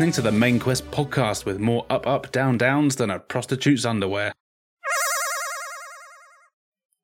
Listening 0.00 0.12
to 0.14 0.22
the 0.22 0.32
Main 0.32 0.58
Quest 0.58 0.90
podcast 0.90 1.44
with 1.44 1.60
more 1.60 1.84
up, 1.90 2.06
up, 2.06 2.32
down, 2.32 2.56
downs 2.56 2.96
than 2.96 3.10
a 3.10 3.18
prostitute's 3.18 3.84
underwear. 3.84 4.32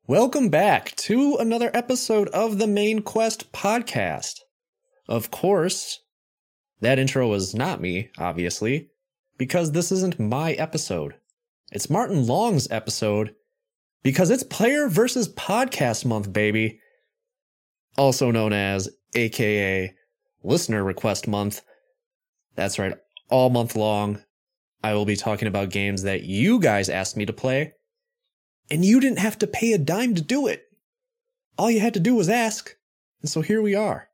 Welcome 0.07 0.49
back 0.49 0.97
to 0.97 1.37
another 1.39 1.71
episode 1.75 2.29
of 2.29 2.57
the 2.57 2.67
Main 2.67 3.03
Quest 3.03 3.53
podcast. 3.53 4.41
Of 5.11 5.31
course, 5.31 6.01
that 6.81 6.99
intro 6.99 7.29
was 7.29 7.55
not 7.55 7.83
me, 7.83 8.09
obviously, 8.17 8.89
because 9.37 9.73
this 9.73 9.93
isn't 9.93 10.19
my 10.19 10.53
episode. 10.53 11.17
It's 11.73 11.91
Martin 11.91 12.27
Long's 12.27 12.67
episode 12.71 13.35
because 14.03 14.31
it's 14.31 14.43
Player 14.43 14.89
versus 14.89 15.29
Podcast 15.29 16.07
Month, 16.07 16.33
baby. 16.33 16.81
Also 17.99 18.31
known 18.31 18.55
as 18.55 18.89
AKA 19.15 19.95
Listener 20.43 20.83
Request 20.83 21.29
Month. 21.29 21.61
That's 22.57 22.79
right, 22.79 22.95
all 23.31 23.51
month 23.51 23.77
long, 23.77 24.23
I 24.83 24.95
will 24.95 25.05
be 25.05 25.17
talking 25.17 25.49
about 25.49 25.71
games 25.71 26.03
that 26.03 26.23
you 26.23 26.59
guys 26.59 26.89
asked 26.89 27.17
me 27.17 27.27
to 27.27 27.33
play, 27.33 27.75
and 28.71 28.85
you 28.85 29.01
didn't 29.01 29.19
have 29.19 29.39
to 29.39 29.47
pay 29.47 29.73
a 29.73 29.79
dime 29.79 30.15
to 30.15 30.23
do 30.23 30.47
it. 30.47 30.65
All 31.59 31.71
you 31.71 31.81
had 31.81 31.95
to 31.95 32.01
do 32.01 32.15
was 32.15 32.29
ask, 32.29 32.77
and 33.23 33.31
so 33.31 33.41
here 33.41 33.63
we 33.63 33.75
are. 33.75 34.09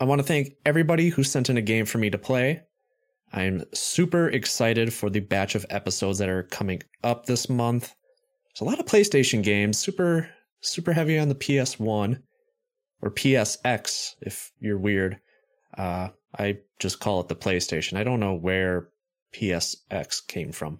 I 0.00 0.04
want 0.04 0.20
to 0.20 0.26
thank 0.26 0.54
everybody 0.64 1.08
who 1.08 1.22
sent 1.22 1.48
in 1.48 1.56
a 1.56 1.62
game 1.62 1.86
for 1.86 1.98
me 1.98 2.10
to 2.10 2.18
play. 2.18 2.62
I'm 3.32 3.64
super 3.72 4.28
excited 4.28 4.92
for 4.92 5.10
the 5.10 5.20
batch 5.20 5.54
of 5.54 5.66
episodes 5.70 6.18
that 6.18 6.28
are 6.28 6.44
coming 6.44 6.82
up 7.02 7.26
this 7.26 7.48
month. 7.48 7.94
There's 8.48 8.60
a 8.60 8.70
lot 8.70 8.78
of 8.78 8.86
PlayStation 8.86 9.42
games, 9.42 9.78
super 9.78 10.28
super 10.60 10.92
heavy 10.92 11.18
on 11.18 11.28
the 11.28 11.34
PS1 11.34 12.20
or 13.02 13.10
PSX 13.10 14.14
if 14.20 14.52
you're 14.58 14.78
weird. 14.78 15.18
Uh, 15.76 16.08
I 16.38 16.58
just 16.78 17.00
call 17.00 17.20
it 17.20 17.28
the 17.28 17.36
PlayStation. 17.36 17.96
I 17.96 18.04
don't 18.04 18.20
know 18.20 18.34
where 18.34 18.88
PSX 19.34 20.26
came 20.26 20.52
from. 20.52 20.78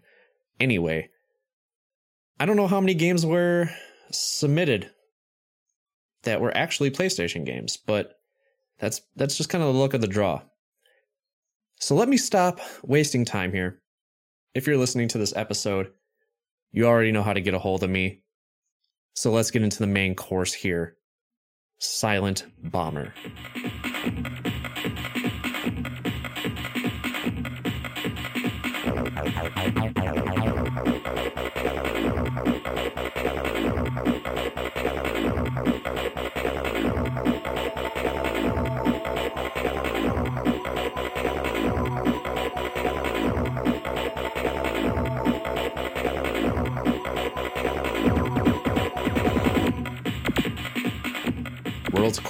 Anyway, 0.61 1.11
I 2.39 2.47
don't 2.47 2.57
know 2.57 2.67
how 2.67 2.81
many 2.81 2.95
games 2.95 3.25
were 3.25 3.71
submitted 4.11 4.91
that 6.23 6.41
were 6.41 6.57
actually 6.57 6.91
PlayStation 6.91 7.45
games, 7.45 7.77
but 7.77 8.19
that's 8.79 9.01
that's 9.17 9.37
just 9.37 9.49
kind 9.49 9.63
of 9.63 9.73
the 9.73 9.79
look 9.79 9.95
of 9.95 10.01
the 10.01 10.07
draw. 10.07 10.43
So 11.79 11.95
let 11.95 12.09
me 12.09 12.17
stop 12.17 12.61
wasting 12.83 13.25
time 13.25 13.53
here. 13.53 13.81
If 14.55 14.67
you're 14.67 14.79
listening 14.79 15.09
to 15.09 15.19
this 15.19 15.37
episode, 15.37 15.93
you 16.73 16.87
already 16.87 17.13
know 17.13 17.23
how 17.23 17.33
to 17.33 17.41
get 17.41 17.55
a 17.55 17.59
hold 17.59 17.83
of 17.83 17.91
me. 17.91 18.23
So 19.15 19.31
let's 19.31 19.51
get 19.51 19.63
into 19.63 19.79
the 19.79 19.87
main 19.87 20.15
course 20.15 20.53
here 20.53 20.97
Silent 21.79 22.47
Bomber. 22.63 23.13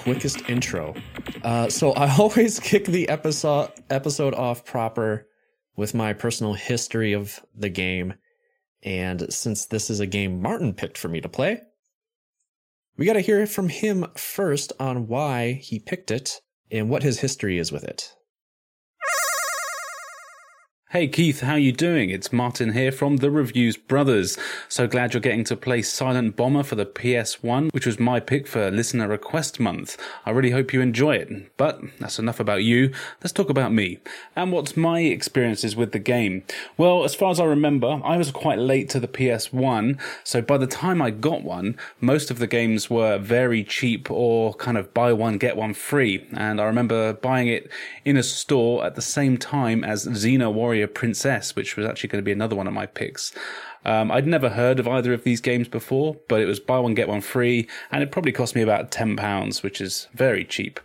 Quickest 0.06 0.48
intro. 0.48 0.94
Uh, 1.42 1.68
so 1.68 1.90
I 1.92 2.14
always 2.18 2.60
kick 2.60 2.84
the 2.84 3.08
episode 3.08 3.72
episode 3.90 4.34
off 4.34 4.64
proper 4.64 5.26
with 5.76 5.94
my 5.94 6.12
personal 6.12 6.54
history 6.54 7.12
of 7.12 7.40
the 7.54 7.68
game, 7.68 8.14
and 8.82 9.32
since 9.32 9.66
this 9.66 9.90
is 9.90 10.00
a 10.00 10.06
game 10.06 10.40
Martin 10.40 10.72
picked 10.74 10.98
for 10.98 11.08
me 11.08 11.20
to 11.20 11.28
play, 11.28 11.60
we 12.96 13.04
got 13.06 13.14
to 13.14 13.20
hear 13.20 13.46
from 13.46 13.68
him 13.68 14.06
first 14.16 14.72
on 14.80 15.06
why 15.06 15.52
he 15.52 15.78
picked 15.78 16.10
it 16.10 16.40
and 16.70 16.88
what 16.88 17.02
his 17.02 17.20
history 17.20 17.58
is 17.58 17.70
with 17.70 17.84
it. 17.84 18.14
Hey 20.90 21.08
Keith, 21.08 21.40
how 21.40 21.56
you 21.56 21.72
doing? 21.72 22.10
It's 22.10 22.32
Martin 22.32 22.72
here 22.72 22.92
from 22.92 23.16
the 23.16 23.28
Reviews 23.28 23.76
Brothers. 23.76 24.38
So 24.68 24.86
glad 24.86 25.12
you're 25.12 25.20
getting 25.20 25.42
to 25.46 25.56
play 25.56 25.82
Silent 25.82 26.36
Bomber 26.36 26.62
for 26.62 26.76
the 26.76 26.86
PS1, 26.86 27.72
which 27.72 27.86
was 27.86 27.98
my 27.98 28.20
pick 28.20 28.46
for 28.46 28.70
listener 28.70 29.08
request 29.08 29.58
month. 29.58 30.00
I 30.24 30.30
really 30.30 30.52
hope 30.52 30.72
you 30.72 30.80
enjoy 30.80 31.16
it. 31.16 31.56
But 31.56 31.80
that's 31.98 32.20
enough 32.20 32.38
about 32.38 32.62
you. 32.62 32.92
Let's 33.20 33.32
talk 33.32 33.50
about 33.50 33.72
me 33.72 33.98
and 34.36 34.52
what's 34.52 34.76
my 34.76 35.00
experiences 35.00 35.74
with 35.74 35.90
the 35.90 35.98
game. 35.98 36.44
Well, 36.76 37.02
as 37.02 37.16
far 37.16 37.32
as 37.32 37.40
I 37.40 37.46
remember, 37.46 38.00
I 38.04 38.16
was 38.16 38.30
quite 38.30 38.60
late 38.60 38.88
to 38.90 39.00
the 39.00 39.08
PS1, 39.08 40.00
so 40.22 40.40
by 40.40 40.56
the 40.56 40.68
time 40.68 41.02
I 41.02 41.10
got 41.10 41.42
one, 41.42 41.76
most 42.00 42.30
of 42.30 42.38
the 42.38 42.46
games 42.46 42.88
were 42.88 43.18
very 43.18 43.64
cheap 43.64 44.08
or 44.08 44.54
kind 44.54 44.78
of 44.78 44.94
buy 44.94 45.12
one 45.12 45.36
get 45.38 45.56
one 45.56 45.74
free. 45.74 46.24
And 46.32 46.60
I 46.60 46.64
remember 46.64 47.14
buying 47.14 47.48
it 47.48 47.68
in 48.04 48.16
a 48.16 48.22
store 48.22 48.86
at 48.86 48.94
the 48.94 49.02
same 49.02 49.36
time 49.36 49.82
as 49.82 50.06
Xena 50.06 50.52
Warrior 50.52 50.85
Warrior 50.86 50.94
Princess, 50.94 51.56
which 51.56 51.76
was 51.76 51.86
actually 51.86 52.08
going 52.08 52.22
to 52.22 52.24
be 52.24 52.32
another 52.32 52.56
one 52.56 52.66
of 52.66 52.72
my 52.72 52.86
picks. 52.86 53.32
Um, 53.84 54.10
I'd 54.10 54.26
never 54.26 54.50
heard 54.50 54.78
of 54.78 54.88
either 54.88 55.12
of 55.12 55.24
these 55.24 55.40
games 55.40 55.68
before, 55.68 56.16
but 56.28 56.40
it 56.40 56.46
was 56.46 56.60
buy 56.60 56.78
one, 56.78 56.94
get 56.94 57.08
one 57.08 57.20
free, 57.20 57.68
and 57.90 58.02
it 58.02 58.10
probably 58.10 58.32
cost 58.32 58.54
me 58.54 58.62
about 58.62 58.90
£10, 58.90 59.62
which 59.62 59.80
is 59.80 60.08
very 60.14 60.44
cheap. 60.44 60.80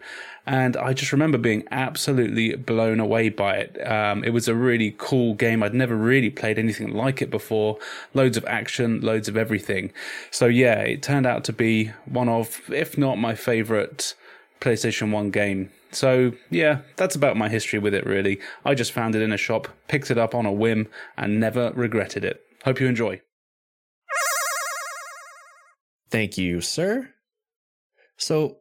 And 0.45 0.75
I 0.75 0.93
just 0.93 1.11
remember 1.11 1.37
being 1.37 1.67
absolutely 1.69 2.55
blown 2.55 2.99
away 2.99 3.29
by 3.29 3.57
it. 3.57 3.87
Um, 3.87 4.23
it 4.23 4.31
was 4.31 4.47
a 4.47 4.55
really 4.55 4.95
cool 4.97 5.35
game. 5.35 5.61
I'd 5.61 5.75
never 5.75 5.95
really 5.95 6.31
played 6.31 6.57
anything 6.57 6.93
like 6.93 7.21
it 7.21 7.29
before. 7.29 7.77
Loads 8.15 8.37
of 8.37 8.45
action, 8.45 9.01
loads 9.01 9.27
of 9.27 9.37
everything. 9.37 9.93
So 10.31 10.47
yeah, 10.47 10.79
it 10.79 11.03
turned 11.03 11.27
out 11.27 11.43
to 11.45 11.53
be 11.53 11.91
one 12.05 12.27
of, 12.27 12.61
if 12.69 12.97
not 12.97 13.19
my 13.19 13.35
favorite 13.35 14.15
PlayStation 14.61 15.11
1 15.11 15.31
game 15.31 15.69
so, 15.91 16.31
yeah, 16.49 16.81
that's 16.95 17.15
about 17.15 17.37
my 17.37 17.49
history 17.49 17.79
with 17.79 17.93
it, 17.93 18.05
really. 18.05 18.39
I 18.63 18.75
just 18.75 18.93
found 18.93 19.13
it 19.13 19.21
in 19.21 19.33
a 19.33 19.37
shop, 19.37 19.67
picked 19.87 20.09
it 20.09 20.17
up 20.17 20.33
on 20.33 20.45
a 20.45 20.51
whim, 20.51 20.87
and 21.17 21.39
never 21.39 21.71
regretted 21.71 22.23
it. 22.23 22.41
Hope 22.63 22.79
you 22.79 22.87
enjoy. 22.87 23.21
Thank 26.09 26.37
you, 26.37 26.61
sir. 26.61 27.09
So, 28.17 28.57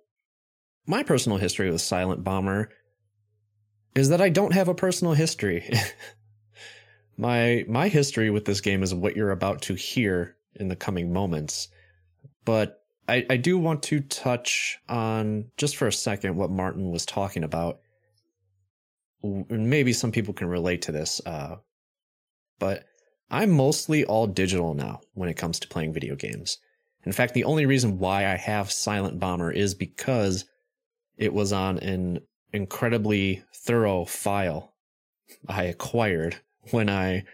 my 0.86 1.02
personal 1.02 1.38
history 1.38 1.70
with 1.70 1.80
Silent 1.80 2.24
Bomber 2.24 2.70
is 3.94 4.08
that 4.08 4.20
I 4.20 4.28
don't 4.28 4.54
have 4.54 4.68
a 4.68 4.74
personal 4.74 5.14
history. 5.14 5.68
my 7.16 7.64
my 7.68 7.88
history 7.88 8.30
with 8.30 8.44
this 8.44 8.60
game 8.60 8.82
is 8.82 8.94
what 8.94 9.16
you're 9.16 9.32
about 9.32 9.62
to 9.62 9.74
hear 9.74 10.36
in 10.54 10.68
the 10.68 10.76
coming 10.76 11.12
moments. 11.12 11.68
But 12.44 12.79
I, 13.08 13.26
I 13.30 13.36
do 13.36 13.58
want 13.58 13.82
to 13.84 14.00
touch 14.00 14.78
on 14.88 15.46
just 15.56 15.76
for 15.76 15.88
a 15.88 15.92
second 15.92 16.36
what 16.36 16.50
Martin 16.50 16.90
was 16.90 17.04
talking 17.04 17.44
about. 17.44 17.80
Maybe 19.22 19.92
some 19.92 20.12
people 20.12 20.32
can 20.32 20.48
relate 20.48 20.82
to 20.82 20.92
this, 20.92 21.20
uh, 21.26 21.56
but 22.58 22.84
I'm 23.30 23.50
mostly 23.50 24.04
all 24.04 24.26
digital 24.26 24.74
now 24.74 25.00
when 25.14 25.28
it 25.28 25.36
comes 25.36 25.60
to 25.60 25.68
playing 25.68 25.92
video 25.92 26.16
games. 26.16 26.58
In 27.04 27.12
fact, 27.12 27.34
the 27.34 27.44
only 27.44 27.66
reason 27.66 27.98
why 27.98 28.26
I 28.26 28.36
have 28.36 28.70
Silent 28.70 29.18
Bomber 29.18 29.50
is 29.50 29.74
because 29.74 30.44
it 31.16 31.32
was 31.32 31.52
on 31.52 31.78
an 31.78 32.20
incredibly 32.52 33.42
thorough 33.54 34.04
file 34.04 34.74
I 35.48 35.64
acquired 35.64 36.36
when 36.70 36.90
I 36.90 37.24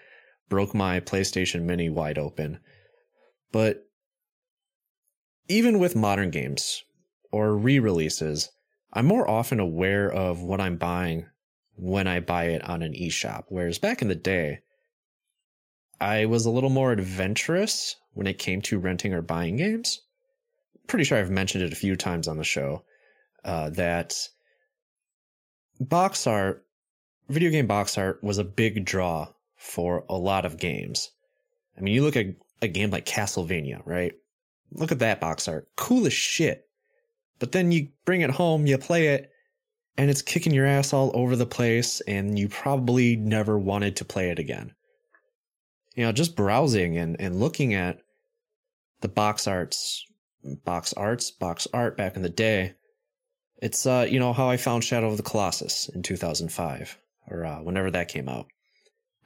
broke 0.49 0.75
my 0.75 1.01
PlayStation 1.01 1.63
Mini 1.63 1.89
wide 1.89 2.19
open. 2.19 2.61
But 3.53 3.86
even 5.49 5.79
with 5.79 5.97
modern 5.97 6.31
games 6.31 6.83
or 7.31 7.57
re 7.57 7.79
releases, 7.79 8.51
I'm 8.93 9.07
more 9.07 9.29
often 9.29 9.61
aware 9.61 10.11
of 10.11 10.43
what 10.43 10.61
I'm 10.61 10.77
buying 10.77 11.27
when 11.77 12.07
I 12.07 12.21
buy 12.21 12.47
it 12.47 12.65
on 12.65 12.83
an 12.83 12.95
eShop. 12.95 13.45
Whereas 13.49 13.79
back 13.79 14.03
in 14.03 14.09
the 14.09 14.15
day, 14.15 14.61
I 16.01 16.27
was 16.27 16.47
a 16.47 16.51
little 16.51 16.71
more 16.71 16.93
adventurous 16.93 17.97
when 18.13 18.27
it 18.27 18.39
came 18.39 18.63
to 18.63 18.79
renting 18.79 19.13
or 19.13 19.23
buying 19.23 19.57
games. 19.57 20.01
Pretty 20.87 21.05
sure 21.05 21.19
I've 21.19 21.31
mentioned 21.31 21.65
it 21.65 21.73
a 21.73 21.77
few 21.77 21.97
times 21.97 22.29
on 22.29 22.39
the 22.39 22.45
show 22.45 22.85
uh, 23.45 23.71
that 23.71 24.15
box 25.81 26.27
art, 26.27 26.65
video 27.29 27.51
game 27.51 27.67
box 27.67 27.99
art, 27.99 28.23
was 28.23 28.39
a 28.39 28.45
big 28.45 28.85
draw 28.85 29.29
for 29.57 30.05
a 30.09 30.17
lot 30.17 30.45
of 30.45 30.59
games. 30.59 31.11
I 31.77 31.81
mean, 31.81 31.95
you 31.95 32.03
look 32.03 32.17
at 32.17 32.27
a 32.63 32.69
game 32.69 32.91
like 32.91 33.05
Castlevania, 33.05 33.83
right? 33.85 34.15
Look 34.73 34.93
at 34.93 34.99
that 34.99 35.21
box 35.21 35.49
art. 35.49 35.69
Cool 35.77 36.07
as 36.07 36.13
shit. 36.13 36.69
But 37.39 37.53
then 37.53 37.73
you 37.73 37.89
bring 38.05 38.23
it 38.23 38.31
home, 38.31 38.67
you 38.67 38.79
play 38.79 39.09
it, 39.09 39.31
and 39.99 40.11
it's 40.11 40.23
kicking 40.23 40.55
your 40.55 40.67
ass 40.67 40.93
all 40.93 41.11
over 41.15 41.37
the 41.37 41.47
place, 41.47 42.01
and 42.03 42.39
you 42.39 42.49
probably 42.49 43.17
never 43.17 43.59
wanted 43.59 43.97
to 43.97 44.05
play 44.05 44.31
it 44.31 44.39
again. 44.39 44.73
You 45.95 46.05
know, 46.05 46.13
just 46.13 46.37
browsing 46.37 46.99
and, 46.99 47.17
and 47.21 47.41
looking 47.41 47.75
at 47.75 47.99
the 49.01 49.09
box 49.09 49.47
arts, 49.47 50.05
box 50.65 50.93
arts, 50.95 51.31
box 51.31 51.67
art 51.73 51.97
back 51.97 52.17
in 52.17 52.23
the 52.23 52.29
day. 52.29 52.75
It's, 53.63 53.87
uh, 53.87 54.07
you 54.09 54.19
know, 54.19 54.33
how 54.33 54.51
I 54.51 54.59
found 54.59 54.85
Shadow 54.85 55.09
of 55.09 55.17
the 55.17 55.23
Colossus 55.23 55.89
in 55.95 56.03
2005. 56.03 56.99
or 57.31 57.45
uh, 57.45 57.63
whenever 57.63 57.91
that 57.91 58.09
came 58.09 58.29
out. 58.29 58.47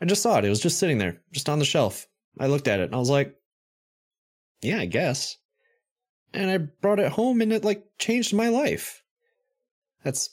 I 0.00 0.06
just 0.06 0.22
saw 0.22 0.38
it. 0.38 0.44
It 0.44 0.48
was 0.48 0.60
just 0.60 0.78
sitting 0.78 0.98
there, 0.98 1.20
just 1.32 1.48
on 1.48 1.58
the 1.58 1.64
shelf. 1.64 2.06
I 2.38 2.46
looked 2.46 2.68
at 2.68 2.80
it 2.80 2.84
and 2.84 2.94
I 2.94 2.98
was 2.98 3.10
like, 3.10 3.34
yeah, 4.62 4.78
I 4.78 4.86
guess. 4.86 5.36
And 6.32 6.50
I 6.50 6.58
brought 6.58 7.00
it 7.00 7.12
home 7.12 7.40
and 7.40 7.52
it 7.52 7.64
like 7.64 7.84
changed 7.98 8.34
my 8.34 8.48
life. 8.48 9.02
That's 10.04 10.30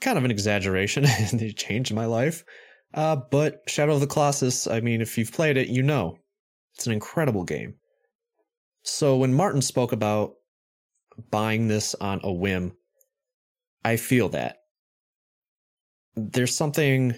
kind 0.00 0.18
of 0.18 0.24
an 0.24 0.30
exaggeration. 0.30 1.04
it 1.06 1.56
changed 1.56 1.94
my 1.94 2.06
life. 2.06 2.44
Uh, 2.92 3.16
but 3.16 3.62
Shadow 3.66 3.94
of 3.94 4.00
the 4.00 4.06
Colossus, 4.06 4.66
I 4.66 4.80
mean, 4.80 5.00
if 5.00 5.16
you've 5.16 5.32
played 5.32 5.56
it, 5.56 5.68
you 5.68 5.82
know. 5.82 6.18
It's 6.74 6.86
an 6.86 6.92
incredible 6.92 7.44
game. 7.44 7.74
So 8.82 9.16
when 9.16 9.34
Martin 9.34 9.62
spoke 9.62 9.92
about 9.92 10.34
buying 11.30 11.68
this 11.68 11.94
on 11.96 12.20
a 12.24 12.32
whim, 12.32 12.72
I 13.84 13.96
feel 13.96 14.30
that. 14.30 14.56
There's 16.16 16.54
something, 16.54 17.14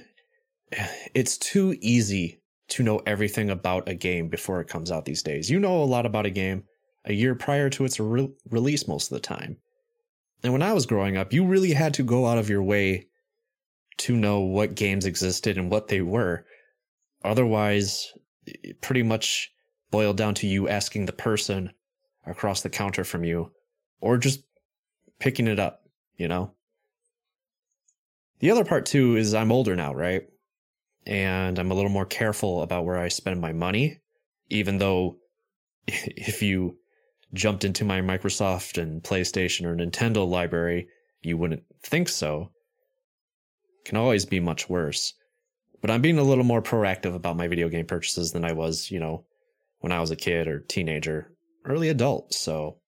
it's 1.14 1.38
too 1.38 1.76
easy 1.80 2.41
to 2.72 2.82
know 2.82 3.00
everything 3.06 3.50
about 3.50 3.88
a 3.88 3.94
game 3.94 4.28
before 4.28 4.60
it 4.60 4.68
comes 4.68 4.90
out 4.90 5.04
these 5.04 5.22
days. 5.22 5.50
You 5.50 5.60
know 5.60 5.82
a 5.82 5.84
lot 5.84 6.06
about 6.06 6.26
a 6.26 6.30
game 6.30 6.64
a 7.04 7.12
year 7.12 7.34
prior 7.34 7.68
to 7.70 7.84
its 7.84 7.98
re- 7.98 8.32
release 8.50 8.86
most 8.86 9.10
of 9.10 9.16
the 9.16 9.20
time. 9.20 9.56
And 10.42 10.52
when 10.52 10.62
I 10.62 10.72
was 10.72 10.86
growing 10.86 11.16
up, 11.16 11.32
you 11.32 11.44
really 11.44 11.72
had 11.72 11.94
to 11.94 12.02
go 12.02 12.26
out 12.26 12.38
of 12.38 12.48
your 12.48 12.62
way 12.62 13.06
to 13.98 14.16
know 14.16 14.40
what 14.40 14.74
games 14.74 15.06
existed 15.06 15.58
and 15.58 15.70
what 15.70 15.88
they 15.88 16.00
were. 16.00 16.44
Otherwise, 17.24 18.12
it 18.46 18.80
pretty 18.80 19.02
much 19.02 19.52
boiled 19.90 20.16
down 20.16 20.34
to 20.34 20.46
you 20.46 20.68
asking 20.68 21.06
the 21.06 21.12
person 21.12 21.72
across 22.26 22.62
the 22.62 22.70
counter 22.70 23.04
from 23.04 23.24
you 23.24 23.52
or 24.00 24.16
just 24.16 24.42
picking 25.18 25.46
it 25.46 25.60
up, 25.60 25.82
you 26.16 26.26
know? 26.26 26.52
The 28.40 28.50
other 28.50 28.64
part 28.64 28.86
too 28.86 29.16
is 29.16 29.34
I'm 29.34 29.52
older 29.52 29.76
now, 29.76 29.94
right? 29.94 30.24
And 31.06 31.58
I'm 31.58 31.70
a 31.70 31.74
little 31.74 31.90
more 31.90 32.06
careful 32.06 32.62
about 32.62 32.84
where 32.84 32.98
I 32.98 33.08
spend 33.08 33.40
my 33.40 33.52
money, 33.52 34.00
even 34.50 34.78
though 34.78 35.16
if 35.86 36.42
you 36.42 36.78
jumped 37.34 37.64
into 37.64 37.84
my 37.84 38.00
Microsoft 38.00 38.80
and 38.80 39.02
PlayStation 39.02 39.64
or 39.64 39.74
Nintendo 39.74 40.28
library, 40.28 40.88
you 41.22 41.36
wouldn't 41.36 41.64
think 41.82 42.08
so. 42.08 42.50
Can 43.84 43.96
always 43.96 44.24
be 44.24 44.40
much 44.40 44.68
worse. 44.68 45.14
But 45.80 45.90
I'm 45.90 46.02
being 46.02 46.18
a 46.18 46.22
little 46.22 46.44
more 46.44 46.62
proactive 46.62 47.14
about 47.14 47.36
my 47.36 47.48
video 47.48 47.68
game 47.68 47.86
purchases 47.86 48.32
than 48.32 48.44
I 48.44 48.52
was, 48.52 48.90
you 48.90 49.00
know, 49.00 49.24
when 49.80 49.90
I 49.90 49.98
was 49.98 50.12
a 50.12 50.16
kid 50.16 50.46
or 50.46 50.60
teenager, 50.60 51.32
early 51.64 51.88
adult. 51.88 52.32
So, 52.32 52.78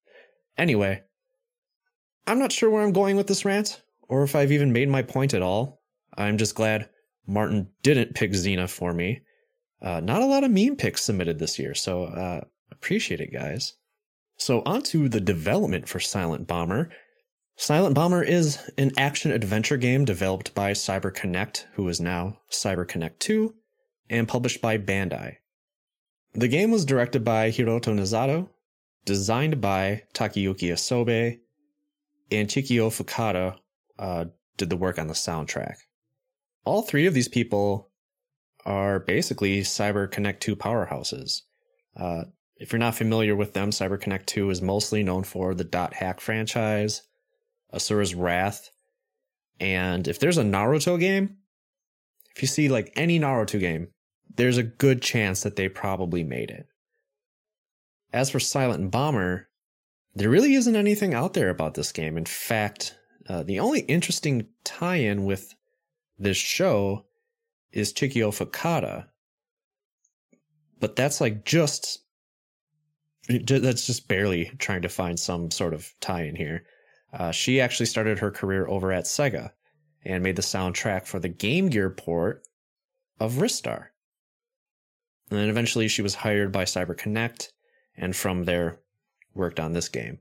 anyway, 0.56 1.02
I'm 2.26 2.38
not 2.38 2.52
sure 2.52 2.70
where 2.70 2.82
I'm 2.82 2.92
going 2.92 3.16
with 3.16 3.26
this 3.26 3.44
rant 3.44 3.82
or 4.08 4.22
if 4.22 4.36
I've 4.36 4.52
even 4.52 4.72
made 4.72 4.88
my 4.88 5.02
point 5.02 5.34
at 5.34 5.42
all. 5.42 5.80
I'm 6.16 6.38
just 6.38 6.54
glad 6.54 6.88
Martin 7.26 7.68
didn't 7.82 8.14
pick 8.14 8.32
Xena 8.32 8.68
for 8.68 8.92
me. 8.92 9.22
Uh, 9.80 10.00
not 10.00 10.22
a 10.22 10.26
lot 10.26 10.44
of 10.44 10.50
meme 10.50 10.76
picks 10.76 11.04
submitted 11.04 11.38
this 11.38 11.58
year, 11.58 11.74
so 11.74 12.04
uh, 12.04 12.40
appreciate 12.70 13.20
it, 13.20 13.32
guys. 13.32 13.74
So, 14.36 14.62
on 14.66 14.82
to 14.84 15.08
the 15.08 15.20
development 15.20 15.88
for 15.88 16.00
Silent 16.00 16.46
Bomber. 16.46 16.90
Silent 17.56 17.94
Bomber 17.94 18.22
is 18.22 18.58
an 18.76 18.90
action 18.96 19.30
adventure 19.30 19.76
game 19.76 20.04
developed 20.04 20.54
by 20.54 20.72
CyberConnect, 20.72 21.66
who 21.74 21.88
is 21.88 22.00
now 22.00 22.40
CyberConnect 22.50 23.18
2, 23.20 23.54
and 24.10 24.26
published 24.26 24.60
by 24.60 24.76
Bandai. 24.76 25.36
The 26.32 26.48
game 26.48 26.72
was 26.72 26.84
directed 26.84 27.24
by 27.24 27.50
Hiroto 27.50 27.94
Nozono, 27.94 28.48
designed 29.04 29.60
by 29.60 30.02
Takayuki 30.14 30.72
Asobe, 30.72 31.38
and 32.30 32.48
Chikayo 32.48 32.90
Fukuda 32.90 33.56
uh, 33.98 34.24
did 34.56 34.68
the 34.68 34.76
work 34.76 34.98
on 34.98 35.06
the 35.06 35.14
soundtrack. 35.14 35.76
All 36.64 36.82
three 36.82 37.06
of 37.06 37.14
these 37.14 37.28
people 37.28 37.90
are 38.64 39.00
basically 39.00 39.60
CyberConnect 39.60 40.40
2 40.40 40.56
powerhouses. 40.56 41.42
Uh, 41.96 42.24
if 42.56 42.72
you're 42.72 42.78
not 42.78 42.94
familiar 42.94 43.36
with 43.36 43.52
them, 43.52 43.70
CyberConnect 43.70 44.26
2 44.26 44.50
is 44.50 44.62
mostly 44.62 45.02
known 45.02 45.24
for 45.24 45.54
the 45.54 45.64
Dot 45.64 45.94
Hack 45.94 46.20
franchise, 46.20 47.02
Asura's 47.72 48.14
Wrath, 48.14 48.70
and 49.60 50.08
if 50.08 50.18
there's 50.18 50.38
a 50.38 50.42
Naruto 50.42 50.98
game, 50.98 51.36
if 52.34 52.42
you 52.42 52.48
see 52.48 52.68
like 52.68 52.92
any 52.96 53.20
Naruto 53.20 53.60
game, 53.60 53.88
there's 54.36 54.58
a 54.58 54.62
good 54.62 55.02
chance 55.02 55.42
that 55.42 55.56
they 55.56 55.68
probably 55.68 56.24
made 56.24 56.50
it. 56.50 56.66
As 58.12 58.30
for 58.30 58.40
Silent 58.40 58.90
Bomber, 58.90 59.48
there 60.14 60.30
really 60.30 60.54
isn't 60.54 60.76
anything 60.76 61.14
out 61.14 61.34
there 61.34 61.50
about 61.50 61.74
this 61.74 61.92
game. 61.92 62.16
In 62.16 62.24
fact, 62.24 62.96
uh, 63.28 63.42
the 63.42 63.60
only 63.60 63.80
interesting 63.80 64.46
tie 64.64 64.96
in 64.96 65.24
with 65.24 65.54
this 66.18 66.36
show 66.36 67.06
is 67.72 67.92
Chikayo 67.92 68.30
Fukuda. 68.30 69.06
But 70.80 70.96
that's 70.96 71.20
like 71.20 71.44
just 71.44 72.00
that's 73.28 73.86
just 73.86 74.06
barely 74.06 74.52
trying 74.58 74.82
to 74.82 74.88
find 74.88 75.18
some 75.18 75.50
sort 75.50 75.72
of 75.72 75.92
tie 76.00 76.24
in 76.24 76.36
here. 76.36 76.64
Uh, 77.12 77.30
she 77.30 77.60
actually 77.60 77.86
started 77.86 78.18
her 78.18 78.30
career 78.30 78.66
over 78.66 78.92
at 78.92 79.04
Sega 79.04 79.50
and 80.04 80.22
made 80.22 80.36
the 80.36 80.42
soundtrack 80.42 81.06
for 81.06 81.18
the 81.18 81.28
Game 81.28 81.68
Gear 81.68 81.88
port 81.88 82.42
of 83.18 83.34
Ristar. 83.34 83.86
And 85.30 85.38
then 85.38 85.48
eventually 85.48 85.88
she 85.88 86.02
was 86.02 86.14
hired 86.14 86.52
by 86.52 86.64
CyberConnect 86.64 87.48
and 87.96 88.14
from 88.14 88.44
there 88.44 88.80
worked 89.32 89.58
on 89.58 89.72
this 89.72 89.88
game, 89.88 90.18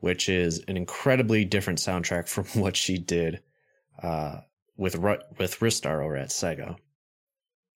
which 0.00 0.28
is 0.28 0.64
an 0.66 0.76
incredibly 0.76 1.44
different 1.44 1.78
soundtrack 1.78 2.28
from 2.28 2.44
what 2.60 2.76
she 2.76 2.98
did 2.98 3.42
uh, 4.02 4.40
with 4.80 4.98
with 4.98 5.60
Ristar 5.60 6.02
over 6.02 6.16
at 6.16 6.30
Sega. 6.30 6.76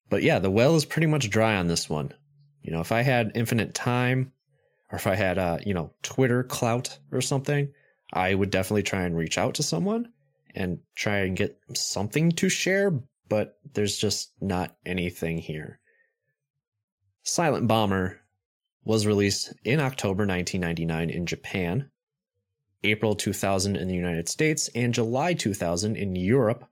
But 0.08 0.23
yeah, 0.23 0.38
the 0.38 0.50
well 0.50 0.75
is 0.75 0.87
pretty 0.87 1.06
much 1.06 1.30
dry 1.30 1.56
on 1.56 1.68
this 1.68 1.88
one. 1.88 2.12
You 2.62 2.73
know, 2.73 2.80
if 2.80 2.92
I 2.92 3.02
had 3.02 3.32
infinite 3.34 3.75
time 3.75 4.32
or 4.90 4.96
if 4.96 5.06
I 5.06 5.14
had, 5.14 5.38
uh, 5.38 5.58
you 5.64 5.75
know, 5.75 5.92
Twitter 6.02 6.42
clout 6.42 6.99
or 7.12 7.20
something, 7.20 7.68
I 8.12 8.34
would 8.34 8.50
definitely 8.50 8.84
try 8.84 9.02
and 9.02 9.16
reach 9.16 9.37
out 9.37 9.54
to 9.56 9.62
someone 9.62 10.08
and 10.54 10.78
try 10.94 11.18
and 11.18 11.37
get 11.37 11.58
something 11.75 12.32
to 12.32 12.49
share, 12.49 12.92
but 13.28 13.58
there's 13.75 13.99
just 13.99 14.32
not 14.40 14.76
anything 14.87 15.38
here. 15.38 15.80
Silent 17.23 17.68
Bomber 17.68 18.20
was 18.84 19.06
released 19.06 19.52
in 19.64 19.80
October 19.80 20.26
1999 20.26 21.11
in 21.11 21.26
Japan, 21.26 21.90
April 22.82 23.14
2000 23.14 23.76
in 23.76 23.88
the 23.88 23.94
United 23.94 24.28
States, 24.28 24.68
and 24.75 24.94
July 24.94 25.34
2000 25.34 25.96
in 25.96 26.16
Europe 26.16 26.66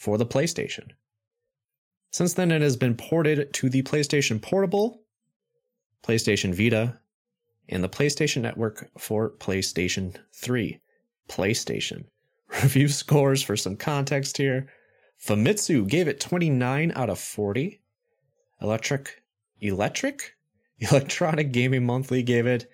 for 0.00 0.16
the 0.16 0.24
PlayStation. 0.24 0.92
Since 2.10 2.32
then, 2.32 2.50
it 2.50 2.62
has 2.62 2.78
been 2.78 2.96
ported 2.96 3.52
to 3.52 3.68
the 3.68 3.82
PlayStation 3.82 4.40
Portable, 4.40 5.02
PlayStation 6.02 6.54
Vita, 6.54 6.98
and 7.68 7.84
the 7.84 7.88
PlayStation 7.88 8.40
Network 8.40 8.88
for 8.98 9.28
PlayStation 9.28 10.16
3. 10.32 10.80
PlayStation. 11.28 12.06
Review 12.62 12.88
scores 12.88 13.42
for 13.42 13.58
some 13.58 13.76
context 13.76 14.38
here. 14.38 14.70
Famitsu 15.22 15.86
gave 15.86 16.08
it 16.08 16.18
29 16.18 16.92
out 16.96 17.10
of 17.10 17.18
40. 17.18 17.82
Electric 18.62 19.22
Electric 19.60 20.34
Electronic 20.78 21.52
Gaming 21.52 21.84
Monthly 21.84 22.22
gave 22.22 22.46
it 22.46 22.70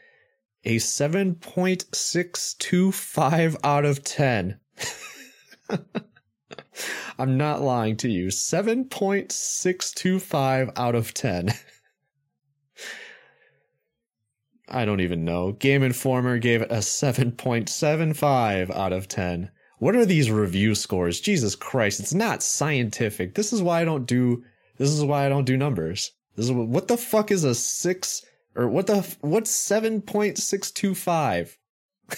a 0.65 0.77
7.625 0.77 3.57
out 3.65 3.85
of 3.85 4.05
10. 4.05 4.61
I'm 7.19 7.37
not 7.37 7.63
lying 7.63 7.97
to 7.99 8.09
you. 8.09 8.29
7.625 8.29 10.73
out 10.77 10.95
of 10.95 11.13
10. 11.15 11.53
I 14.69 14.85
don't 14.85 15.01
even 15.01 15.25
know. 15.25 15.53
Game 15.53 15.85
Informer 15.85 16.39
gave 16.39 16.61
it 16.61 16.73
a 16.73 16.79
7.75 16.79 18.71
out 18.71 18.93
of 18.93 19.07
10. 19.09 19.51
What 19.79 19.95
are 19.95 20.07
these 20.07 20.31
review 20.31 20.75
scores? 20.75 21.21
Jesus 21.21 21.55
Christ, 21.55 22.01
it's 22.01 22.15
not 22.15 22.43
scientific. 22.43 23.35
This 23.35 23.53
is 23.53 23.61
why 23.63 23.83
I 23.83 23.85
don't 23.85 24.07
do 24.07 24.43
this 24.79 24.91
is 24.91 25.05
why 25.05 25.25
I 25.25 25.29
don't 25.29 25.45
do 25.45 25.57
numbers. 25.57 26.11
This 26.35 26.47
is 26.47 26.53
what, 26.53 26.67
what 26.69 26.89
the 26.89 26.97
fuck 26.97 27.31
is 27.31 27.45
a 27.45 27.55
6 27.55 28.25
or 28.55 28.69
what 28.69 28.87
the 28.87 29.17
what's 29.21 29.53
7.625? 29.53 31.57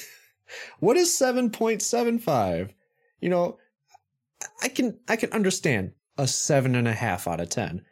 what 0.81 0.97
is 0.97 1.11
7.75? 1.11 2.71
You 3.21 3.29
know, 3.29 3.59
I 4.63 4.69
can 4.69 4.99
I 5.09 5.17
can 5.17 5.33
understand 5.33 5.93
a 6.17 6.27
seven 6.27 6.75
and 6.75 6.89
a 6.89 6.93
half 6.93 7.27
out 7.27 7.41
of 7.41 7.49
ten. 7.49 7.83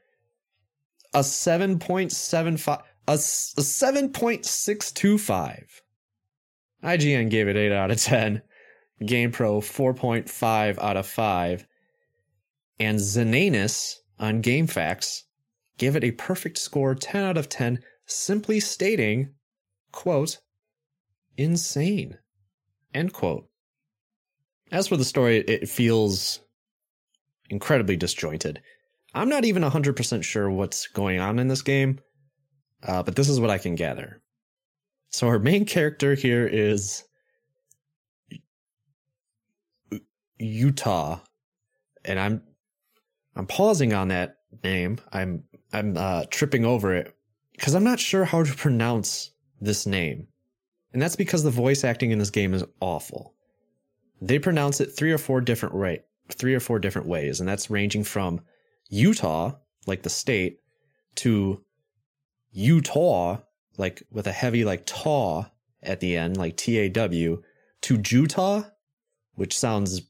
A 1.15 1.25
seven 1.25 1.79
point 1.79 2.13
seven 2.13 2.57
five 2.57 2.83
a, 3.09 3.15
a 3.15 3.19
seven 3.19 4.11
point 4.11 4.45
six 4.45 4.93
two 4.93 5.19
five. 5.19 5.83
IGN 6.83 7.31
gave 7.31 7.49
it 7.49 7.57
eight 7.57 7.73
out 7.73 7.91
of 7.91 8.01
ten. 8.01 8.43
GamePro 9.03 9.63
four 9.63 9.95
point 9.95 10.29
five 10.29 10.79
out 10.79 10.97
of 10.97 11.07
five. 11.07 11.67
And 12.79 12.99
Xenanus 12.99 13.97
on 14.19 14.43
GameFAQs 14.43 15.23
gave 15.79 15.97
it 15.97 16.05
a 16.05 16.11
perfect 16.13 16.59
score 16.59 16.95
10 16.95 17.23
out 17.23 17.37
of 17.37 17.49
10, 17.49 17.83
simply 18.07 18.61
stating, 18.61 19.31
quote, 19.93 20.39
insane, 21.37 22.19
end 22.95 23.13
quote. 23.13 23.49
As 24.73 24.89
for 24.89 24.97
the 24.97 25.05
story, 25.05 25.39
it 25.39 25.69
feels 25.69 26.41
incredibly 27.51 27.97
disjointed. 27.97 28.61
I'm 29.15 29.29
not 29.29 29.45
even 29.45 29.63
100% 29.63 30.23
sure 30.25 30.51
what's 30.51 30.89
going 30.89 31.21
on 31.21 31.39
in 31.39 31.49
this 31.49 31.63
game, 31.63 32.01
uh, 32.83 33.03
but 33.03 33.17
this 33.17 33.29
is 33.29 33.41
what 33.41 33.51
I 33.51 33.59
can 33.59 33.75
gather. 33.75 34.21
So 35.11 35.29
our 35.29 35.39
main 35.39 35.65
character 35.65 36.15
here 36.15 36.47
is 36.47 37.05
Utah, 40.39 41.21
and 42.05 42.19
I'm 42.19 42.43
I'm 43.35 43.47
pausing 43.47 43.95
on 43.95 44.09
that 44.09 44.37
name. 44.63 44.99
I'm 45.13 45.45
I'm 45.73 45.97
uh, 45.97 46.25
tripping 46.31 46.65
over 46.65 46.95
it 46.95 47.15
because 47.53 47.75
I'm 47.75 47.85
not 47.85 48.01
sure 48.01 48.25
how 48.25 48.43
to 48.43 48.55
pronounce 48.55 49.31
this 49.61 49.87
name, 49.87 50.27
and 50.93 51.01
that's 51.01 51.17
because 51.17 51.43
the 51.43 51.51
voice 51.51 51.85
acting 51.85 52.11
in 52.11 52.19
this 52.19 52.31
game 52.31 52.53
is 52.53 52.65
awful. 52.81 53.36
They 54.21 54.39
pronounce 54.39 54.81
it 54.81 54.87
three 54.97 55.13
or 55.13 55.19
four 55.19 55.41
different 55.41 55.75
way, 55.75 56.03
three 56.31 56.55
or 56.55 56.61
four 56.61 56.79
different 56.79 57.07
ways, 57.07 57.41
and 57.41 57.49
that's 57.49 57.71
ranging 57.71 58.05
from 58.05 58.41
Utah, 58.89 59.53
like 59.87 60.03
the 60.03 60.11
state, 60.11 60.61
to 61.17 61.63
Utah, 62.53 63.39
like 63.77 64.03
with 64.11 64.27
a 64.27 64.33
heavy 64.33 64.65
like 64.65 64.87
taw 64.87 65.47
at 65.83 66.01
the 66.01 66.17
end, 66.17 66.37
like 66.37 66.57
T 66.57 66.79
A 66.79 66.89
W, 66.89 67.43
to 67.83 68.03
Utah, 68.09 68.63
which 69.35 69.59
sounds 69.59 70.03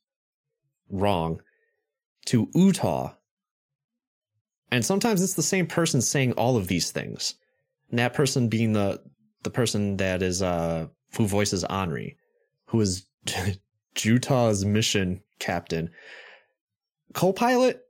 wrong, 0.89 1.41
to 2.27 2.49
Utah. 2.55 3.15
And 4.71 4.85
sometimes 4.85 5.23
it's 5.23 5.35
the 5.35 5.43
same 5.43 5.67
person 5.67 6.01
saying 6.01 6.33
all 6.33 6.57
of 6.57 6.69
these 6.69 6.91
things. 6.91 7.35
And 7.91 7.99
that 7.99 8.15
person 8.15 8.49
being 8.49 8.73
the 8.73 9.03
the 9.43 9.51
person 9.51 9.97
that 9.99 10.23
is 10.23 10.43
uh 10.43 10.89
who 11.17 11.27
voices 11.27 11.65
Annri, 11.65 12.17
who 12.67 12.81
is 12.81 13.07
Utah's 14.05 14.65
mission 14.65 15.23
captain. 15.39 15.91
Co-pilot, 17.15 17.83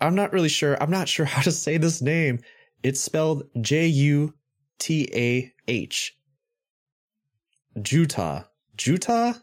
I'm 0.00 0.14
not 0.14 0.32
really 0.32 0.48
sure. 0.48 0.80
I'm 0.82 0.90
not 0.90 1.08
sure 1.08 1.26
how 1.26 1.42
to 1.42 1.52
say 1.52 1.76
this 1.76 2.00
name. 2.00 2.40
It's 2.82 3.00
spelled 3.00 3.44
J 3.60 3.86
U 3.86 4.34
T 4.78 5.08
A 5.14 5.52
H. 5.66 6.16
Jutah. 7.80 8.46
Jutah? 8.76 9.40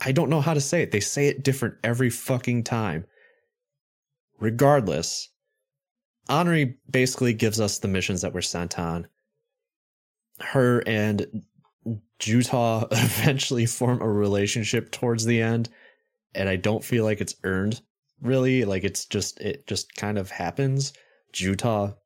I 0.00 0.10
don't 0.10 0.30
know 0.30 0.40
how 0.40 0.54
to 0.54 0.60
say 0.60 0.82
it. 0.82 0.90
They 0.90 1.00
say 1.00 1.28
it 1.28 1.44
different 1.44 1.76
every 1.84 2.10
fucking 2.10 2.64
time. 2.64 3.06
Regardless, 4.40 5.28
Annri 6.28 6.74
basically 6.90 7.32
gives 7.32 7.60
us 7.60 7.78
the 7.78 7.88
missions 7.88 8.22
that 8.22 8.34
we're 8.34 8.40
sent 8.40 8.78
on. 8.78 9.06
Her 10.40 10.82
and 10.86 11.44
Jutah 12.18 12.88
eventually 12.92 13.66
form 13.66 14.00
a 14.00 14.08
relationship 14.08 14.90
towards 14.90 15.24
the 15.24 15.40
end, 15.42 15.68
and 16.34 16.48
I 16.48 16.56
don't 16.56 16.84
feel 16.84 17.04
like 17.04 17.20
it's 17.20 17.36
earned 17.44 17.80
really. 18.20 18.64
Like 18.64 18.84
it's 18.84 19.04
just 19.04 19.40
it 19.40 19.66
just 19.66 19.94
kind 19.94 20.18
of 20.18 20.30
happens. 20.30 20.92
Jutah 21.32 21.96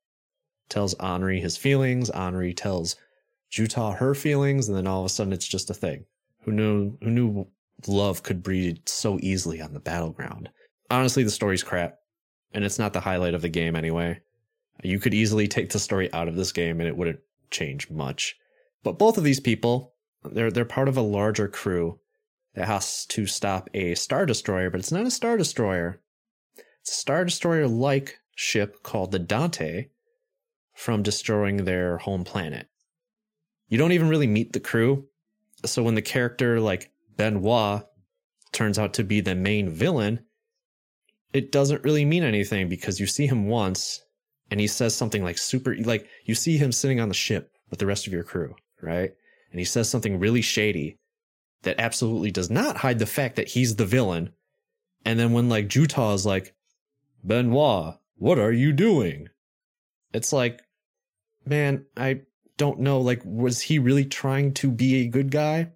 tells 0.68 0.94
Annri 0.96 1.40
his 1.40 1.56
feelings, 1.56 2.10
Annri 2.10 2.56
tells 2.56 2.96
Jutah 3.50 3.92
her 3.92 4.14
feelings, 4.14 4.68
and 4.68 4.76
then 4.76 4.86
all 4.86 5.00
of 5.00 5.06
a 5.06 5.08
sudden 5.08 5.32
it's 5.32 5.48
just 5.48 5.70
a 5.70 5.74
thing. 5.74 6.04
Who 6.42 6.52
knew 6.52 6.96
who 7.02 7.10
knew 7.10 7.46
love 7.86 8.22
could 8.22 8.42
breed 8.42 8.88
so 8.88 9.18
easily 9.22 9.60
on 9.60 9.72
the 9.72 9.80
battleground? 9.80 10.50
Honestly, 10.90 11.22
the 11.22 11.30
story's 11.30 11.62
crap. 11.62 11.96
And 12.52 12.64
it's 12.64 12.78
not 12.78 12.92
the 12.92 13.00
highlight 13.00 13.34
of 13.34 13.42
the 13.42 13.48
game 13.48 13.76
anyway. 13.76 14.20
You 14.82 14.98
could 14.98 15.14
easily 15.14 15.46
take 15.46 15.70
the 15.70 15.78
story 15.78 16.12
out 16.12 16.26
of 16.26 16.34
this 16.34 16.50
game 16.50 16.80
and 16.80 16.88
it 16.88 16.96
wouldn't 16.96 17.20
change 17.50 17.88
much. 17.90 18.36
But 18.82 18.98
both 18.98 19.18
of 19.18 19.24
these 19.24 19.40
people, 19.40 19.94
they're 20.24 20.50
they're 20.50 20.64
part 20.64 20.88
of 20.88 20.96
a 20.96 21.02
larger 21.02 21.48
crew 21.48 22.00
that 22.54 22.66
has 22.66 23.06
to 23.06 23.26
stop 23.26 23.68
a 23.74 23.94
star 23.94 24.26
destroyer, 24.26 24.70
but 24.70 24.80
it's 24.80 24.92
not 24.92 25.06
a 25.06 25.10
star 25.10 25.36
destroyer. 25.36 26.00
It's 26.80 26.92
a 26.92 26.96
star 26.96 27.24
destroyer 27.24 27.68
like 27.68 28.18
ship 28.34 28.82
called 28.82 29.12
the 29.12 29.18
Dante 29.18 29.88
from 30.74 31.02
destroying 31.02 31.64
their 31.64 31.98
home 31.98 32.24
planet. 32.24 32.68
You 33.68 33.78
don't 33.78 33.92
even 33.92 34.08
really 34.08 34.26
meet 34.26 34.52
the 34.52 34.60
crew. 34.60 35.06
So 35.64 35.82
when 35.82 35.94
the 35.94 36.02
character 36.02 36.58
like 36.58 36.90
Benoit 37.16 37.82
turns 38.52 38.78
out 38.78 38.94
to 38.94 39.04
be 39.04 39.20
the 39.20 39.34
main 39.34 39.70
villain, 39.70 40.20
it 41.32 41.52
doesn't 41.52 41.84
really 41.84 42.04
mean 42.04 42.24
anything 42.24 42.68
because 42.68 42.98
you 42.98 43.06
see 43.06 43.26
him 43.26 43.46
once 43.46 44.00
and 44.50 44.58
he 44.58 44.66
says 44.66 44.94
something 44.94 45.22
like 45.22 45.38
super 45.38 45.76
like 45.76 46.08
you 46.24 46.34
see 46.34 46.56
him 46.56 46.72
sitting 46.72 47.00
on 47.00 47.08
the 47.08 47.14
ship 47.14 47.52
with 47.68 47.78
the 47.78 47.86
rest 47.86 48.06
of 48.06 48.12
your 48.12 48.24
crew, 48.24 48.56
right? 48.82 49.12
And 49.50 49.58
he 49.58 49.64
says 49.64 49.88
something 49.88 50.18
really 50.18 50.42
shady 50.42 50.98
that 51.62 51.78
absolutely 51.78 52.30
does 52.30 52.50
not 52.50 52.78
hide 52.78 52.98
the 52.98 53.06
fact 53.06 53.36
that 53.36 53.48
he's 53.48 53.76
the 53.76 53.84
villain. 53.84 54.30
And 55.04 55.18
then 55.18 55.32
when 55.32 55.48
like 55.48 55.68
Jutah 55.68 56.12
is 56.12 56.26
like, 56.26 56.54
Benoit, 57.22 57.96
what 58.16 58.38
are 58.38 58.52
you 58.52 58.72
doing? 58.72 59.28
It's 60.12 60.32
like, 60.32 60.62
man, 61.44 61.86
I 61.96 62.22
don't 62.56 62.80
know. 62.80 63.00
Like, 63.00 63.22
was 63.24 63.60
he 63.62 63.78
really 63.78 64.04
trying 64.04 64.54
to 64.54 64.70
be 64.70 64.96
a 64.96 65.08
good 65.08 65.30
guy? 65.30 65.72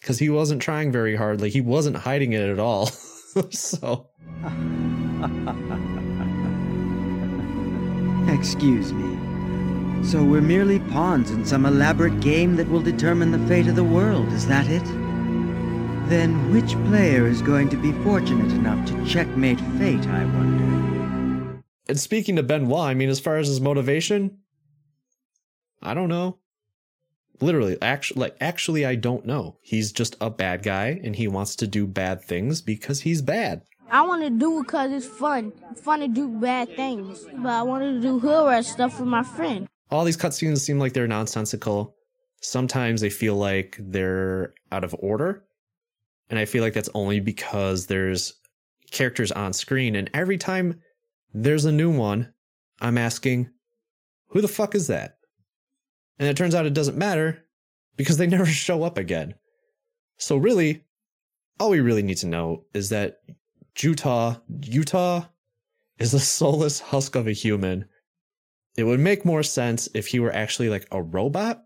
Because 0.00 0.18
he 0.18 0.28
wasn't 0.28 0.62
trying 0.62 0.92
very 0.92 1.16
hard. 1.16 1.40
Like, 1.40 1.52
he 1.52 1.60
wasn't 1.60 1.96
hiding 1.96 2.32
it 2.32 2.48
at 2.48 2.58
all. 2.58 2.86
so. 3.50 4.10
Excuse 8.28 8.92
me. 8.92 9.23
So 10.04 10.22
we're 10.22 10.42
merely 10.42 10.78
pawns 10.78 11.30
in 11.30 11.46
some 11.46 11.64
elaborate 11.64 12.20
game 12.20 12.56
that 12.56 12.68
will 12.68 12.82
determine 12.82 13.32
the 13.32 13.48
fate 13.48 13.66
of 13.66 13.74
the 13.74 13.82
world, 13.82 14.28
is 14.34 14.46
that 14.46 14.68
it? 14.68 14.84
Then 16.08 16.52
which 16.52 16.72
player 16.84 17.26
is 17.26 17.40
going 17.40 17.70
to 17.70 17.76
be 17.76 17.92
fortunate 18.04 18.52
enough 18.52 18.86
to 18.88 19.06
checkmate 19.06 19.60
fate, 19.78 20.06
I 20.06 20.24
wonder? 20.26 21.62
And 21.88 21.98
speaking 21.98 22.36
to 22.36 22.42
Benoit, 22.42 22.80
I 22.80 22.94
mean, 22.94 23.08
as 23.08 23.18
far 23.18 23.38
as 23.38 23.48
his 23.48 23.62
motivation, 23.62 24.38
I 25.82 25.94
don't 25.94 26.10
know. 26.10 26.38
Literally, 27.40 27.78
actually, 27.80 28.20
like 28.20 28.36
actually, 28.40 28.84
I 28.84 28.94
don't 28.94 29.26
know. 29.26 29.56
He's 29.62 29.90
just 29.90 30.16
a 30.20 30.30
bad 30.30 30.62
guy, 30.62 31.00
and 31.02 31.16
he 31.16 31.26
wants 31.28 31.56
to 31.56 31.66
do 31.66 31.86
bad 31.86 32.22
things 32.22 32.60
because 32.60 33.00
he's 33.00 33.22
bad. 33.22 33.62
I 33.90 34.02
want 34.02 34.22
to 34.22 34.30
do 34.30 34.60
it 34.60 34.64
because 34.64 34.92
it's 34.92 35.06
fun. 35.06 35.52
It's 35.70 35.80
fun 35.80 36.00
to 36.00 36.08
do 36.08 36.28
bad 36.28 36.76
things. 36.76 37.26
But 37.36 37.52
I 37.52 37.62
wanted 37.62 37.94
to 37.94 38.00
do 38.00 38.18
hood 38.18 38.64
stuff 38.64 39.00
with 39.00 39.08
my 39.08 39.22
friend. 39.22 39.68
All 39.90 40.04
these 40.04 40.16
cutscenes 40.16 40.58
seem 40.58 40.78
like 40.78 40.92
they're 40.92 41.06
nonsensical. 41.06 41.94
Sometimes 42.40 43.00
they 43.00 43.10
feel 43.10 43.36
like 43.36 43.76
they're 43.80 44.54
out 44.72 44.84
of 44.84 44.94
order. 44.98 45.44
And 46.30 46.38
I 46.38 46.44
feel 46.44 46.62
like 46.62 46.74
that's 46.74 46.90
only 46.94 47.20
because 47.20 47.86
there's 47.86 48.34
characters 48.90 49.32
on 49.32 49.52
screen. 49.52 49.96
And 49.96 50.10
every 50.14 50.38
time 50.38 50.80
there's 51.32 51.64
a 51.64 51.72
new 51.72 51.90
one, 51.90 52.32
I'm 52.80 52.98
asking, 52.98 53.50
who 54.28 54.40
the 54.40 54.48
fuck 54.48 54.74
is 54.74 54.86
that? 54.88 55.18
And 56.18 56.28
it 56.28 56.36
turns 56.36 56.54
out 56.54 56.66
it 56.66 56.74
doesn't 56.74 56.96
matter 56.96 57.44
because 57.96 58.16
they 58.16 58.26
never 58.28 58.46
show 58.46 58.82
up 58.82 58.98
again. 58.98 59.34
So 60.16 60.36
really, 60.36 60.84
all 61.58 61.70
we 61.70 61.80
really 61.80 62.02
need 62.02 62.18
to 62.18 62.26
know 62.26 62.64
is 62.72 62.88
that 62.88 63.18
Utah, 63.80 64.36
Utah 64.62 65.26
is 65.98 66.14
a 66.14 66.20
soulless 66.34 66.80
husk 66.80 67.14
of 67.14 67.26
a 67.26 67.32
human. 67.32 67.86
It 68.76 68.84
would 68.84 69.00
make 69.00 69.24
more 69.24 69.42
sense 69.42 69.88
if 69.94 70.08
he 70.08 70.20
were 70.20 70.32
actually 70.32 70.68
like 70.68 70.86
a 70.90 71.02
robot, 71.02 71.62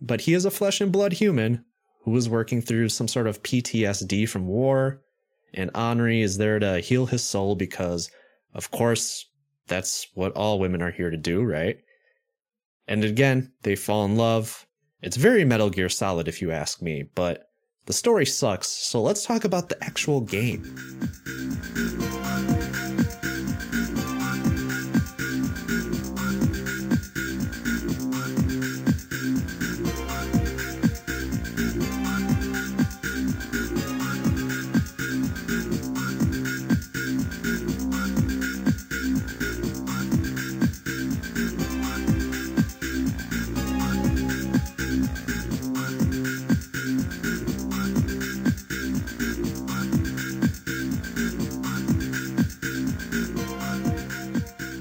but 0.00 0.22
he 0.22 0.34
is 0.34 0.44
a 0.44 0.50
flesh 0.50 0.80
and 0.80 0.90
blood 0.90 1.12
human 1.12 1.64
who 2.02 2.16
is 2.16 2.28
working 2.28 2.60
through 2.60 2.88
some 2.88 3.08
sort 3.08 3.26
of 3.26 3.42
PTSD 3.42 4.28
from 4.28 4.46
war. 4.46 5.02
And 5.54 5.72
Annri 5.72 6.22
is 6.22 6.38
there 6.38 6.58
to 6.58 6.80
heal 6.80 7.06
his 7.06 7.22
soul 7.22 7.54
because, 7.54 8.10
of 8.54 8.70
course, 8.70 9.26
that's 9.66 10.06
what 10.14 10.32
all 10.32 10.58
women 10.58 10.82
are 10.82 10.90
here 10.90 11.10
to 11.10 11.16
do, 11.16 11.42
right? 11.42 11.78
And 12.88 13.04
again, 13.04 13.52
they 13.62 13.76
fall 13.76 14.04
in 14.04 14.16
love. 14.16 14.66
It's 15.02 15.16
very 15.16 15.44
Metal 15.44 15.70
Gear 15.70 15.88
Solid, 15.88 16.26
if 16.28 16.42
you 16.42 16.50
ask 16.50 16.82
me, 16.82 17.04
but 17.14 17.50
the 17.86 17.92
story 17.92 18.26
sucks, 18.26 18.68
so 18.68 19.00
let's 19.00 19.24
talk 19.24 19.44
about 19.44 19.68
the 19.68 19.82
actual 19.82 20.20
game. 20.20 20.76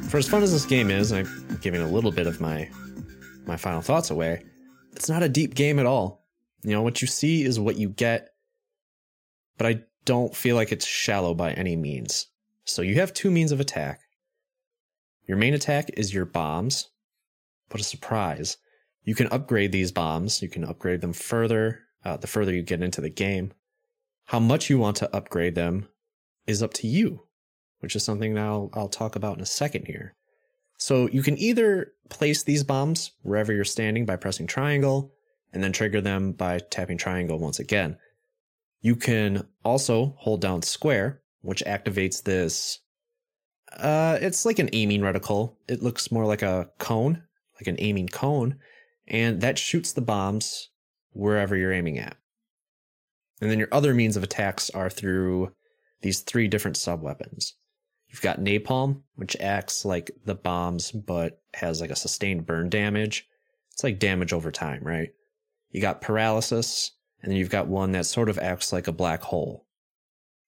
For 0.10 0.18
as 0.18 0.28
fun 0.28 0.42
as 0.42 0.51
this 0.51 0.66
game 0.66 0.89
is, 0.89 1.13
I'm 1.13 1.60
giving 1.62 1.82
a 1.82 1.88
little 1.88 2.12
bit 2.12 2.25
of 2.25 2.42
my 2.42 2.68
my 3.46 3.58
final 3.58 3.82
thoughts 3.82 4.10
away, 4.10 4.44
it's 4.94 5.08
not 5.08 5.22
a 5.22 5.30
deep 5.30 5.54
game 5.54 5.78
at 5.78 5.86
all. 5.86 6.25
You 6.63 6.72
know, 6.72 6.82
what 6.82 7.01
you 7.01 7.08
see 7.08 7.44
is 7.44 7.60
what 7.60 7.78
you 7.78 7.89
get, 7.89 8.30
but 9.58 9.68
I 9.68 9.82
don't 10.06 10.36
feel 10.36 10.56
like 10.56 10.72
it's 10.72 10.86
shallow 10.86 11.36
by 11.36 11.51
any 11.51 11.75
means. 11.75 12.25
So 12.66 12.82
you 12.82 12.96
have 12.96 13.13
two 13.13 13.30
means 13.30 13.51
of 13.51 13.60
attack. 13.60 14.01
Your 15.28 15.38
main 15.38 15.54
attack 15.54 15.92
is 15.96 16.12
your 16.12 16.25
bombs, 16.25 16.89
What 17.70 17.80
a 17.80 17.84
surprise. 17.84 18.58
You 19.04 19.13
can 19.13 19.28
upgrade 19.28 19.72
these 19.72 19.92
bombs. 19.92 20.42
You 20.42 20.50
can 20.50 20.63
upgrade 20.63 21.01
them 21.01 21.13
further 21.13 21.82
uh, 22.04 22.18
the 22.18 22.28
further 22.28 22.54
you 22.54 22.63
get 22.63 22.82
into 22.82 23.01
the 23.01 23.12
game. 23.12 23.54
How 24.25 24.39
much 24.39 24.72
you 24.72 24.80
want 24.80 24.98
to 24.98 25.16
upgrade 25.16 25.54
them 25.54 25.88
is 26.48 26.63
up 26.63 26.74
to 26.75 26.88
you, 26.88 27.28
which 27.79 27.95
is 27.95 28.03
something 28.03 28.38
I'll, 28.38 28.69
I'll 28.74 28.89
talk 28.89 29.15
about 29.15 29.38
in 29.38 29.43
a 29.43 29.48
second 29.48 29.86
here. 29.88 30.15
So 30.77 31.09
you 31.09 31.21
can 31.21 31.38
either 31.38 31.93
place 32.09 32.43
these 32.43 32.63
bombs 32.63 33.12
wherever 33.21 33.51
you're 33.51 33.65
standing 33.65 34.05
by 34.05 34.15
pressing 34.15 34.48
triangle 34.48 35.13
and 35.51 35.63
then 35.63 35.74
trigger 35.74 36.01
them 36.01 36.31
by 36.31 36.59
tapping 36.59 36.98
triangle 36.98 37.39
once 37.39 37.59
again. 37.59 37.98
You 38.81 38.95
can 38.95 39.45
also 39.65 40.15
hold 40.19 40.41
down 40.41 40.62
square, 40.62 41.21
which 41.41 41.63
activates 41.65 42.24
this. 42.24 42.79
Uh, 43.77 44.17
it's 44.21 44.45
like 44.45 44.59
an 44.59 44.69
aiming 44.74 45.01
reticle. 45.01 45.55
It 45.67 45.83
looks 45.83 46.12
more 46.12 46.25
like 46.25 46.41
a 46.41 46.69
cone, 46.79 47.24
like 47.55 47.67
an 47.67 47.75
aiming 47.79 48.07
cone, 48.07 48.55
and 49.07 49.41
that 49.41 49.59
shoots 49.59 49.91
the 49.91 50.01
bombs 50.01 50.69
wherever 51.12 51.55
you're 51.57 51.74
aiming 51.74 52.00
at. 52.00 52.15
And 53.41 53.50
then 53.51 53.59
your 53.59 53.69
other 53.71 53.93
means 53.93 54.15
of 54.15 54.24
attacks 54.24 54.69
are 54.69 54.89
through 54.89 55.51
these 56.01 56.21
three 56.21 56.48
different 56.48 56.77
sub 56.77 57.01
weapons. 57.01 57.55
You've 58.10 58.22
got 58.22 58.39
napalm, 58.39 59.01
which 59.16 59.38
acts 59.39 59.86
like 59.86 60.12
the 60.25 60.36
bombs 60.36 60.92
but 60.92 61.42
has 61.54 61.80
like 61.80 61.92
a 61.92 61.96
sustained 61.96 62.46
burn 62.46 62.70
damage. 62.70 63.28
It's 63.72 63.84
like 63.84 64.00
damage 64.00 64.34
over 64.34 64.51
time, 64.51 64.84
right? 64.84 65.10
You 65.72 65.82
got 65.82 66.01
paralysis, 66.01 66.92
and 67.22 67.32
then 67.32 67.38
you've 67.38 67.50
got 67.50 67.68
one 67.68 67.92
that 67.92 68.06
sort 68.06 68.30
of 68.30 68.39
acts 68.39 68.74
like 68.74 68.88
a 68.88 68.92
black 68.92 69.22
hole. 69.22 69.68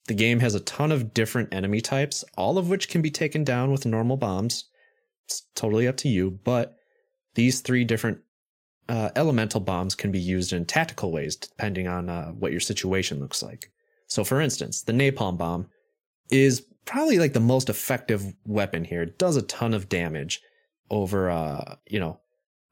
The 0.07 0.15
game 0.15 0.39
has 0.39 0.55
a 0.55 0.59
ton 0.59 0.91
of 0.91 1.13
different 1.13 1.53
enemy 1.53 1.81
types, 1.81 2.23
all 2.35 2.57
of 2.57 2.69
which 2.69 2.89
can 2.89 3.01
be 3.01 3.11
taken 3.11 3.43
down 3.43 3.71
with 3.71 3.85
normal 3.85 4.17
bombs. 4.17 4.65
It's 5.25 5.43
totally 5.55 5.87
up 5.87 5.97
to 5.97 6.09
you, 6.09 6.39
but 6.43 6.75
these 7.35 7.61
three 7.61 7.83
different 7.83 8.19
uh, 8.89 9.09
elemental 9.15 9.61
bombs 9.61 9.93
can 9.93 10.11
be 10.11 10.19
used 10.19 10.51
in 10.51 10.65
tactical 10.65 11.11
ways 11.11 11.35
depending 11.35 11.87
on 11.87 12.09
uh, 12.09 12.31
what 12.31 12.51
your 12.51 12.59
situation 12.59 13.19
looks 13.19 13.43
like. 13.43 13.71
So, 14.07 14.23
for 14.23 14.41
instance, 14.41 14.81
the 14.81 14.91
napalm 14.91 15.37
bomb 15.37 15.67
is 16.31 16.65
probably 16.85 17.19
like 17.19 17.33
the 17.33 17.39
most 17.39 17.69
effective 17.69 18.33
weapon 18.45 18.83
here. 18.83 19.03
It 19.03 19.17
does 19.17 19.35
a 19.35 19.41
ton 19.41 19.73
of 19.73 19.89
damage 19.89 20.41
over, 20.89 21.29
uh, 21.29 21.75
you 21.87 21.99
know, 21.99 22.19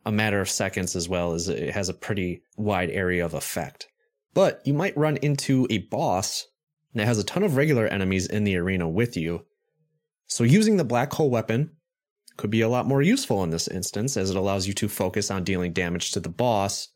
a 0.05 0.11
matter 0.11 0.41
of 0.41 0.49
seconds 0.49 0.95
as 0.95 1.07
well 1.07 1.33
as 1.33 1.49
it 1.49 1.71
has 1.73 1.89
a 1.89 1.93
pretty 1.93 2.41
wide 2.57 2.89
area 2.89 3.25
of 3.25 3.33
effect. 3.33 3.87
But 4.33 4.61
you 4.65 4.73
might 4.73 4.97
run 4.97 5.17
into 5.17 5.67
a 5.69 5.79
boss 5.79 6.47
that 6.93 7.05
has 7.05 7.17
a 7.17 7.23
ton 7.23 7.43
of 7.43 7.55
regular 7.55 7.87
enemies 7.87 8.27
in 8.27 8.43
the 8.43 8.57
arena 8.57 8.87
with 8.87 9.17
you. 9.17 9.45
So 10.27 10.43
using 10.43 10.77
the 10.77 10.83
black 10.83 11.13
hole 11.13 11.29
weapon 11.29 11.71
could 12.37 12.49
be 12.49 12.61
a 12.61 12.69
lot 12.69 12.85
more 12.85 13.01
useful 13.01 13.43
in 13.43 13.49
this 13.49 13.67
instance 13.67 14.15
as 14.15 14.29
it 14.29 14.35
allows 14.35 14.67
you 14.67 14.73
to 14.73 14.87
focus 14.87 15.29
on 15.29 15.43
dealing 15.43 15.73
damage 15.73 16.11
to 16.11 16.19
the 16.19 16.29
boss 16.29 16.89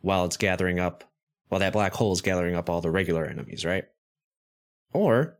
while 0.00 0.24
it's 0.24 0.36
gathering 0.36 0.80
up, 0.80 1.04
while 1.48 1.60
that 1.60 1.72
black 1.72 1.94
hole 1.94 2.12
is 2.12 2.20
gathering 2.20 2.56
up 2.56 2.68
all 2.68 2.80
the 2.80 2.90
regular 2.90 3.24
enemies, 3.24 3.64
right? 3.64 3.84
Or 4.92 5.38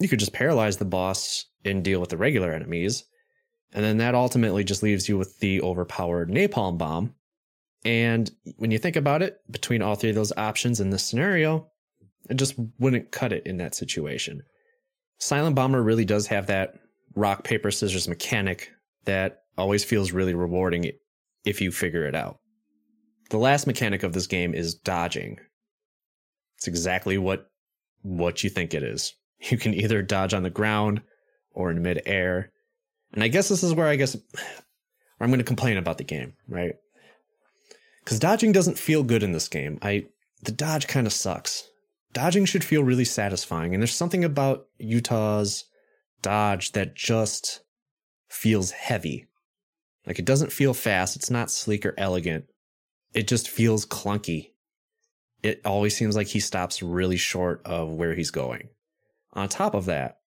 you 0.00 0.08
could 0.08 0.18
just 0.18 0.32
paralyze 0.32 0.76
the 0.76 0.84
boss 0.84 1.46
and 1.64 1.84
deal 1.84 2.00
with 2.00 2.10
the 2.10 2.16
regular 2.16 2.52
enemies. 2.52 3.04
And 3.72 3.84
then 3.84 3.98
that 3.98 4.14
ultimately 4.14 4.64
just 4.64 4.82
leaves 4.82 5.08
you 5.08 5.18
with 5.18 5.38
the 5.40 5.60
overpowered 5.62 6.30
napalm 6.30 6.78
bomb. 6.78 7.14
And 7.84 8.30
when 8.56 8.70
you 8.70 8.78
think 8.78 8.96
about 8.96 9.22
it, 9.22 9.38
between 9.50 9.82
all 9.82 9.94
three 9.94 10.10
of 10.10 10.16
those 10.16 10.32
options 10.36 10.80
in 10.80 10.90
this 10.90 11.04
scenario, 11.04 11.68
it 12.30 12.36
just 12.36 12.54
wouldn't 12.78 13.12
cut 13.12 13.32
it 13.32 13.46
in 13.46 13.58
that 13.58 13.74
situation. 13.74 14.42
Silent 15.18 15.56
Bomber 15.56 15.82
really 15.82 16.04
does 16.04 16.26
have 16.28 16.46
that 16.46 16.74
rock, 17.14 17.44
paper, 17.44 17.70
scissors 17.70 18.08
mechanic 18.08 18.70
that 19.04 19.42
always 19.58 19.84
feels 19.84 20.12
really 20.12 20.34
rewarding 20.34 20.90
if 21.44 21.60
you 21.60 21.70
figure 21.70 22.06
it 22.06 22.14
out. 22.14 22.38
The 23.30 23.38
last 23.38 23.66
mechanic 23.66 24.02
of 24.02 24.12
this 24.12 24.26
game 24.26 24.54
is 24.54 24.74
dodging. 24.74 25.38
It's 26.56 26.68
exactly 26.68 27.18
what 27.18 27.50
what 28.02 28.44
you 28.44 28.50
think 28.50 28.74
it 28.74 28.82
is. 28.82 29.14
You 29.40 29.58
can 29.58 29.74
either 29.74 30.00
dodge 30.02 30.32
on 30.32 30.42
the 30.42 30.50
ground 30.50 31.02
or 31.52 31.70
in 31.70 31.82
midair. 31.82 32.50
And 33.12 33.22
I 33.22 33.28
guess 33.28 33.48
this 33.48 33.62
is 33.62 33.74
where 33.74 33.86
I 33.86 33.96
guess 33.96 34.16
I'm 35.20 35.28
going 35.28 35.38
to 35.38 35.44
complain 35.44 35.76
about 35.76 35.98
the 35.98 36.04
game, 36.04 36.34
right? 36.48 36.74
Cuz 38.04 38.18
dodging 38.18 38.52
doesn't 38.52 38.78
feel 38.78 39.02
good 39.02 39.22
in 39.22 39.32
this 39.32 39.48
game. 39.48 39.78
I 39.82 40.06
the 40.42 40.52
dodge 40.52 40.86
kind 40.86 41.06
of 41.06 41.12
sucks. 41.12 41.68
Dodging 42.12 42.44
should 42.44 42.64
feel 42.64 42.84
really 42.84 43.04
satisfying 43.04 43.74
and 43.74 43.82
there's 43.82 43.94
something 43.94 44.24
about 44.24 44.66
Utah's 44.78 45.64
dodge 46.22 46.72
that 46.72 46.94
just 46.94 47.60
feels 48.28 48.72
heavy. 48.72 49.26
Like 50.06 50.18
it 50.18 50.24
doesn't 50.24 50.52
feel 50.52 50.74
fast. 50.74 51.16
It's 51.16 51.30
not 51.30 51.50
sleek 51.50 51.86
or 51.86 51.94
elegant. 51.96 52.46
It 53.14 53.28
just 53.28 53.48
feels 53.48 53.86
clunky. 53.86 54.50
It 55.42 55.60
always 55.64 55.96
seems 55.96 56.16
like 56.16 56.26
he 56.26 56.40
stops 56.40 56.82
really 56.82 57.16
short 57.16 57.62
of 57.64 57.90
where 57.90 58.14
he's 58.14 58.30
going. 58.30 58.68
On 59.34 59.48
top 59.48 59.74
of 59.74 59.86
that, 59.86 60.18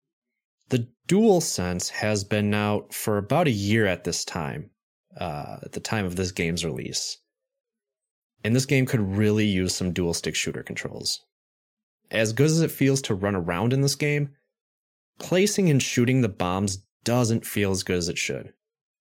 the 0.68 0.88
Dual 1.06 1.40
Sense 1.40 1.90
has 1.90 2.24
been 2.24 2.52
out 2.52 2.92
for 2.92 3.18
about 3.18 3.46
a 3.46 3.52
year 3.52 3.86
at 3.86 4.04
this 4.04 4.24
time, 4.24 4.70
uh, 5.18 5.58
at 5.62 5.72
the 5.72 5.80
time 5.80 6.04
of 6.04 6.16
this 6.16 6.32
game's 6.32 6.64
release. 6.64 7.18
And 8.42 8.54
this 8.54 8.66
game 8.66 8.86
could 8.86 9.00
really 9.00 9.46
use 9.46 9.74
some 9.74 9.92
dual 9.92 10.14
stick 10.14 10.34
shooter 10.34 10.62
controls. 10.62 11.24
As 12.10 12.32
good 12.32 12.46
as 12.46 12.60
it 12.60 12.70
feels 12.70 13.00
to 13.02 13.14
run 13.14 13.34
around 13.34 13.72
in 13.72 13.80
this 13.80 13.94
game, 13.94 14.30
placing 15.18 15.70
and 15.70 15.82
shooting 15.82 16.20
the 16.20 16.28
bombs 16.28 16.84
doesn't 17.04 17.46
feel 17.46 17.70
as 17.70 17.82
good 17.82 17.96
as 17.96 18.08
it 18.08 18.18
should. 18.18 18.52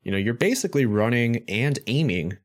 You 0.04 0.12
know, 0.12 0.18
you're 0.18 0.36
basically 0.36 0.86
running 0.86 1.44
and 1.48 1.80
aiming 1.88 2.38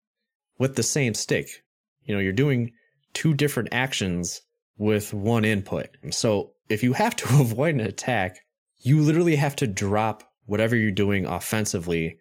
with 0.58 0.76
the 0.76 0.82
same 0.82 1.14
stick. 1.14 1.64
You 2.02 2.14
know, 2.14 2.20
you're 2.20 2.32
doing 2.32 2.72
two 3.12 3.34
different 3.34 3.68
actions 3.72 4.42
with 4.80 5.12
one 5.12 5.44
input. 5.44 5.90
So 6.10 6.52
if 6.70 6.82
you 6.82 6.94
have 6.94 7.14
to 7.16 7.26
avoid 7.40 7.74
an 7.74 7.82
attack, 7.82 8.40
you 8.78 9.00
literally 9.00 9.36
have 9.36 9.54
to 9.56 9.66
drop 9.66 10.24
whatever 10.46 10.74
you're 10.74 10.90
doing 10.90 11.26
offensively 11.26 12.16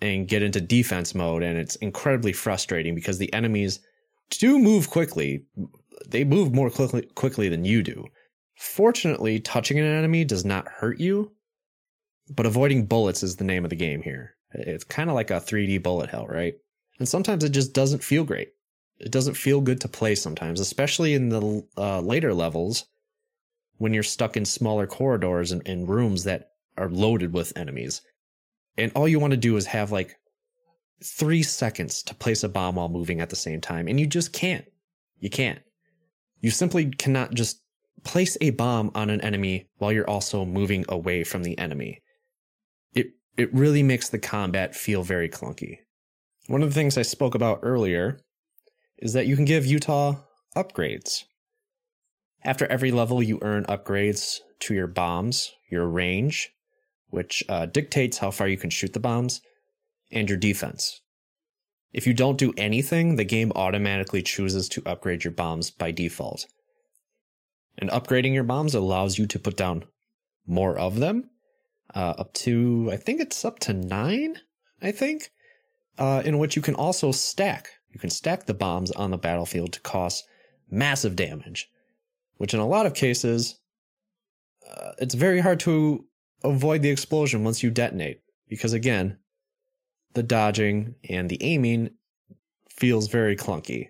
and 0.00 0.28
get 0.28 0.42
into 0.42 0.60
defense 0.60 1.14
mode. 1.14 1.42
And 1.42 1.58
it's 1.58 1.74
incredibly 1.76 2.32
frustrating 2.32 2.94
because 2.94 3.18
the 3.18 3.32
enemies 3.32 3.80
do 4.30 4.58
move 4.58 4.88
quickly. 4.88 5.44
They 6.06 6.22
move 6.22 6.54
more 6.54 6.70
quickly, 6.70 7.02
quickly 7.16 7.48
than 7.48 7.64
you 7.64 7.82
do. 7.82 8.04
Fortunately, 8.54 9.40
touching 9.40 9.78
an 9.78 9.84
enemy 9.84 10.24
does 10.24 10.44
not 10.44 10.68
hurt 10.68 11.00
you, 11.00 11.32
but 12.30 12.46
avoiding 12.46 12.86
bullets 12.86 13.24
is 13.24 13.36
the 13.36 13.44
name 13.44 13.64
of 13.64 13.70
the 13.70 13.76
game 13.76 14.00
here. 14.00 14.36
It's 14.52 14.84
kind 14.84 15.10
of 15.10 15.16
like 15.16 15.30
a 15.30 15.40
3D 15.40 15.82
bullet 15.82 16.10
hell, 16.10 16.26
right? 16.26 16.54
And 17.00 17.08
sometimes 17.08 17.42
it 17.42 17.50
just 17.50 17.72
doesn't 17.72 18.04
feel 18.04 18.22
great. 18.22 18.50
It 18.98 19.12
doesn't 19.12 19.34
feel 19.34 19.60
good 19.60 19.80
to 19.82 19.88
play 19.88 20.14
sometimes, 20.14 20.60
especially 20.60 21.14
in 21.14 21.28
the 21.28 21.66
uh, 21.76 22.00
later 22.00 22.32
levels 22.32 22.86
when 23.78 23.92
you're 23.92 24.02
stuck 24.02 24.36
in 24.36 24.44
smaller 24.44 24.86
corridors 24.86 25.52
and, 25.52 25.62
and 25.66 25.88
rooms 25.88 26.24
that 26.24 26.52
are 26.78 26.88
loaded 26.88 27.32
with 27.32 27.56
enemies. 27.56 28.00
And 28.78 28.92
all 28.94 29.08
you 29.08 29.20
want 29.20 29.32
to 29.32 29.36
do 29.36 29.56
is 29.56 29.66
have 29.66 29.92
like 29.92 30.16
three 31.04 31.42
seconds 31.42 32.02
to 32.04 32.14
place 32.14 32.42
a 32.42 32.48
bomb 32.48 32.76
while 32.76 32.88
moving 32.88 33.20
at 33.20 33.30
the 33.30 33.36
same 33.36 33.60
time. 33.60 33.86
And 33.86 34.00
you 34.00 34.06
just 34.06 34.32
can't. 34.32 34.64
You 35.18 35.30
can't. 35.30 35.60
You 36.40 36.50
simply 36.50 36.86
cannot 36.90 37.34
just 37.34 37.60
place 38.04 38.36
a 38.40 38.50
bomb 38.50 38.90
on 38.94 39.10
an 39.10 39.20
enemy 39.20 39.68
while 39.78 39.92
you're 39.92 40.08
also 40.08 40.44
moving 40.44 40.84
away 40.88 41.24
from 41.24 41.42
the 41.42 41.58
enemy. 41.58 42.02
It 42.94 43.08
it 43.36 43.52
really 43.52 43.82
makes 43.82 44.08
the 44.08 44.18
combat 44.18 44.74
feel 44.74 45.02
very 45.02 45.28
clunky. 45.28 45.78
One 46.46 46.62
of 46.62 46.68
the 46.68 46.74
things 46.74 46.96
I 46.96 47.02
spoke 47.02 47.34
about 47.34 47.60
earlier 47.62 48.20
is 48.98 49.12
that 49.12 49.26
you 49.26 49.36
can 49.36 49.44
give 49.44 49.66
Utah 49.66 50.16
upgrades. 50.56 51.24
After 52.44 52.66
every 52.66 52.90
level, 52.90 53.22
you 53.22 53.38
earn 53.42 53.64
upgrades 53.64 54.38
to 54.60 54.74
your 54.74 54.86
bombs, 54.86 55.52
your 55.70 55.86
range, 55.86 56.50
which 57.08 57.42
uh, 57.48 57.66
dictates 57.66 58.18
how 58.18 58.30
far 58.30 58.48
you 58.48 58.56
can 58.56 58.70
shoot 58.70 58.92
the 58.92 59.00
bombs, 59.00 59.40
and 60.10 60.28
your 60.28 60.38
defense. 60.38 61.00
If 61.92 62.06
you 62.06 62.14
don't 62.14 62.38
do 62.38 62.52
anything, 62.56 63.16
the 63.16 63.24
game 63.24 63.52
automatically 63.56 64.22
chooses 64.22 64.68
to 64.70 64.82
upgrade 64.86 65.24
your 65.24 65.32
bombs 65.32 65.70
by 65.70 65.90
default. 65.90 66.46
And 67.78 67.90
upgrading 67.90 68.34
your 68.34 68.44
bombs 68.44 68.74
allows 68.74 69.18
you 69.18 69.26
to 69.26 69.38
put 69.38 69.56
down 69.56 69.84
more 70.46 70.78
of 70.78 70.96
them, 70.96 71.30
uh, 71.94 72.14
up 72.18 72.32
to, 72.34 72.90
I 72.92 72.96
think 72.96 73.20
it's 73.20 73.44
up 73.44 73.58
to 73.60 73.72
nine, 73.72 74.36
I 74.82 74.92
think, 74.92 75.30
uh, 75.98 76.22
in 76.24 76.38
which 76.38 76.56
you 76.56 76.62
can 76.62 76.74
also 76.74 77.12
stack. 77.12 77.70
You 77.96 78.00
can 78.00 78.10
stack 78.10 78.44
the 78.44 78.52
bombs 78.52 78.90
on 78.90 79.10
the 79.10 79.16
battlefield 79.16 79.72
to 79.72 79.80
cause 79.80 80.22
massive 80.70 81.16
damage, 81.16 81.70
which 82.36 82.52
in 82.52 82.60
a 82.60 82.68
lot 82.68 82.84
of 82.84 82.92
cases, 82.92 83.58
uh, 84.70 84.92
it's 84.98 85.14
very 85.14 85.40
hard 85.40 85.60
to 85.60 86.04
avoid 86.44 86.82
the 86.82 86.90
explosion 86.90 87.42
once 87.42 87.62
you 87.62 87.70
detonate. 87.70 88.20
Because 88.50 88.74
again, 88.74 89.16
the 90.12 90.22
dodging 90.22 90.96
and 91.08 91.30
the 91.30 91.42
aiming 91.42 91.92
feels 92.68 93.08
very 93.08 93.34
clunky. 93.34 93.88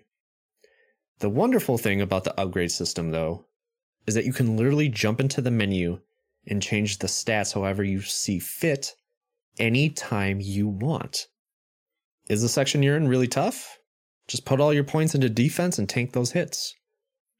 The 1.19 1.29
wonderful 1.29 1.77
thing 1.77 1.99
about 1.99 2.23
the 2.23 2.39
upgrade 2.39 2.71
system, 2.71 3.11
though, 3.11 3.43
is 4.05 4.15
that 4.15 4.23
you 4.23 4.31
can 4.31 4.55
literally 4.55 4.87
jump 4.87 5.19
into 5.19 5.41
the 5.41 5.51
menu 5.51 5.99
and 6.47 6.63
change 6.63 6.99
the 6.99 7.07
stats 7.07 7.53
however 7.53 7.83
you 7.83 7.99
see 7.99 8.39
fit 8.39 8.95
anytime 9.59 10.39
you 10.39 10.69
want. 10.69 11.27
Is 12.29 12.41
the 12.41 12.47
section 12.47 12.81
you're 12.81 12.95
in 12.95 13.09
really 13.09 13.27
tough? 13.27 13.76
Just 14.27 14.45
put 14.45 14.59
all 14.59 14.73
your 14.73 14.83
points 14.83 15.15
into 15.15 15.29
defense 15.29 15.79
and 15.79 15.87
tank 15.87 16.13
those 16.13 16.31
hits. 16.31 16.75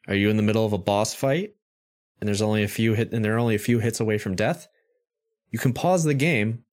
Are 0.07 0.15
you 0.15 0.29
in 0.29 0.37
the 0.37 0.43
middle 0.43 0.65
of 0.65 0.73
a 0.73 0.77
boss 0.77 1.13
fight 1.13 1.53
and 2.19 2.27
there's 2.27 2.41
only 2.41 2.63
a 2.63 2.67
few 2.67 2.93
hit 2.93 3.11
and 3.11 3.23
there 3.23 3.35
are 3.35 3.39
only 3.39 3.55
a 3.55 3.59
few 3.59 3.79
hits 3.79 3.99
away 3.99 4.17
from 4.17 4.35
death? 4.35 4.67
You 5.51 5.59
can 5.59 5.73
pause 5.73 6.03
the 6.03 6.13
game, 6.13 6.63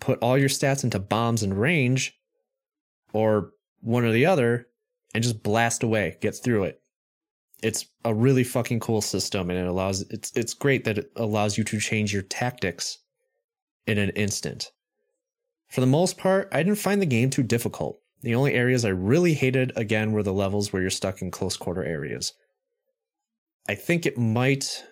put 0.00 0.18
all 0.20 0.36
your 0.36 0.48
stats 0.48 0.84
into 0.84 0.98
bombs 0.98 1.42
and 1.42 1.58
range, 1.58 2.18
or 3.12 3.52
one 3.80 4.04
or 4.04 4.12
the 4.12 4.26
other, 4.26 4.68
and 5.14 5.22
just 5.22 5.42
blast 5.42 5.82
away, 5.82 6.18
get 6.20 6.34
through 6.34 6.64
it. 6.64 6.82
It's 7.62 7.86
a 8.04 8.14
really 8.14 8.44
fucking 8.44 8.80
cool 8.80 9.00
system 9.00 9.48
and 9.48 9.58
it 9.58 9.66
allows 9.66 10.02
it's 10.10 10.30
it's 10.36 10.52
great 10.52 10.84
that 10.84 10.98
it 10.98 11.10
allows 11.16 11.56
you 11.56 11.64
to 11.64 11.80
change 11.80 12.12
your 12.12 12.22
tactics 12.22 12.98
in 13.86 13.96
an 13.96 14.10
instant. 14.10 14.70
For 15.68 15.80
the 15.80 15.86
most 15.86 16.18
part, 16.18 16.48
I 16.52 16.62
didn't 16.62 16.78
find 16.78 17.00
the 17.00 17.06
game 17.06 17.30
too 17.30 17.42
difficult. 17.42 18.00
The 18.22 18.34
only 18.34 18.54
areas 18.54 18.84
I 18.84 18.88
really 18.88 19.34
hated 19.34 19.72
again 19.76 20.12
were 20.12 20.22
the 20.22 20.32
levels 20.32 20.72
where 20.72 20.82
you're 20.82 20.90
stuck 20.90 21.22
in 21.22 21.30
close 21.30 21.56
quarter 21.56 21.84
areas. 21.84 22.32
I 23.68 23.74
think 23.74 24.06
it 24.06 24.18
might 24.18 24.84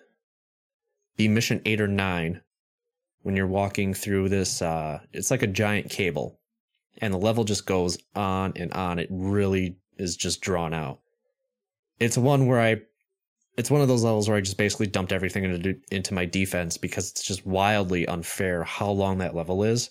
be 1.17 1.27
mission 1.27 1.61
8 1.65 1.81
or 1.81 1.87
9 1.87 2.41
when 3.23 3.35
you're 3.35 3.47
walking 3.47 3.93
through 3.93 4.29
this 4.29 4.61
uh 4.61 4.99
it's 5.13 5.31
like 5.31 5.41
a 5.41 5.47
giant 5.47 5.89
cable 5.89 6.39
and 6.99 7.13
the 7.13 7.17
level 7.17 7.43
just 7.43 7.65
goes 7.65 7.97
on 8.15 8.53
and 8.55 8.71
on. 8.73 8.99
It 8.99 9.07
really 9.11 9.77
is 9.97 10.15
just 10.15 10.41
drawn 10.41 10.73
out. 10.73 10.99
It's 11.99 12.17
one 12.17 12.47
where 12.47 12.61
I 12.61 12.81
it's 13.57 13.71
one 13.71 13.81
of 13.81 13.87
those 13.87 14.03
levels 14.03 14.27
where 14.27 14.37
I 14.37 14.41
just 14.41 14.57
basically 14.57 14.87
dumped 14.87 15.13
everything 15.13 15.43
into 15.45 15.75
into 15.91 16.13
my 16.13 16.25
defense 16.25 16.77
because 16.77 17.11
it's 17.11 17.23
just 17.23 17.45
wildly 17.45 18.07
unfair 18.07 18.63
how 18.63 18.89
long 18.89 19.17
that 19.19 19.35
level 19.35 19.63
is 19.63 19.89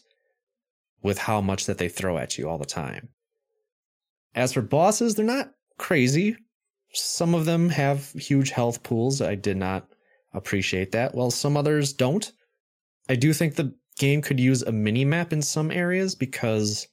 with 1.03 1.18
how 1.18 1.40
much 1.40 1.66
that 1.66 1.79
they 1.79 1.88
throw 1.88 2.18
at 2.18 2.38
you 2.38 2.49
all 2.49 2.59
the 2.59 2.64
time. 2.64 3.09
As 4.35 4.53
for 4.53 4.62
bosses, 4.62 5.14
they're 5.14 5.25
not 5.25 5.53
crazy. 5.79 6.37
Some 6.92 7.35
of 7.35 7.44
them 7.44 7.68
have 7.70 8.12
huge 8.12 8.51
health 8.51 8.83
pools. 8.83 9.20
I 9.20 9.35
did 9.35 9.57
not 9.57 9.88
appreciate 10.33 10.92
that. 10.92 11.14
While 11.14 11.31
some 11.31 11.57
others 11.57 11.92
don't. 11.92 12.31
I 13.09 13.16
do 13.16 13.33
think 13.33 13.55
the 13.55 13.75
game 13.99 14.23
could 14.23 14.40
use 14.40 14.62
a 14.62 14.73
mini 14.73 15.05
map 15.05 15.33
in 15.33 15.42
some 15.42 15.70
areas 15.70 16.14
because 16.14 16.88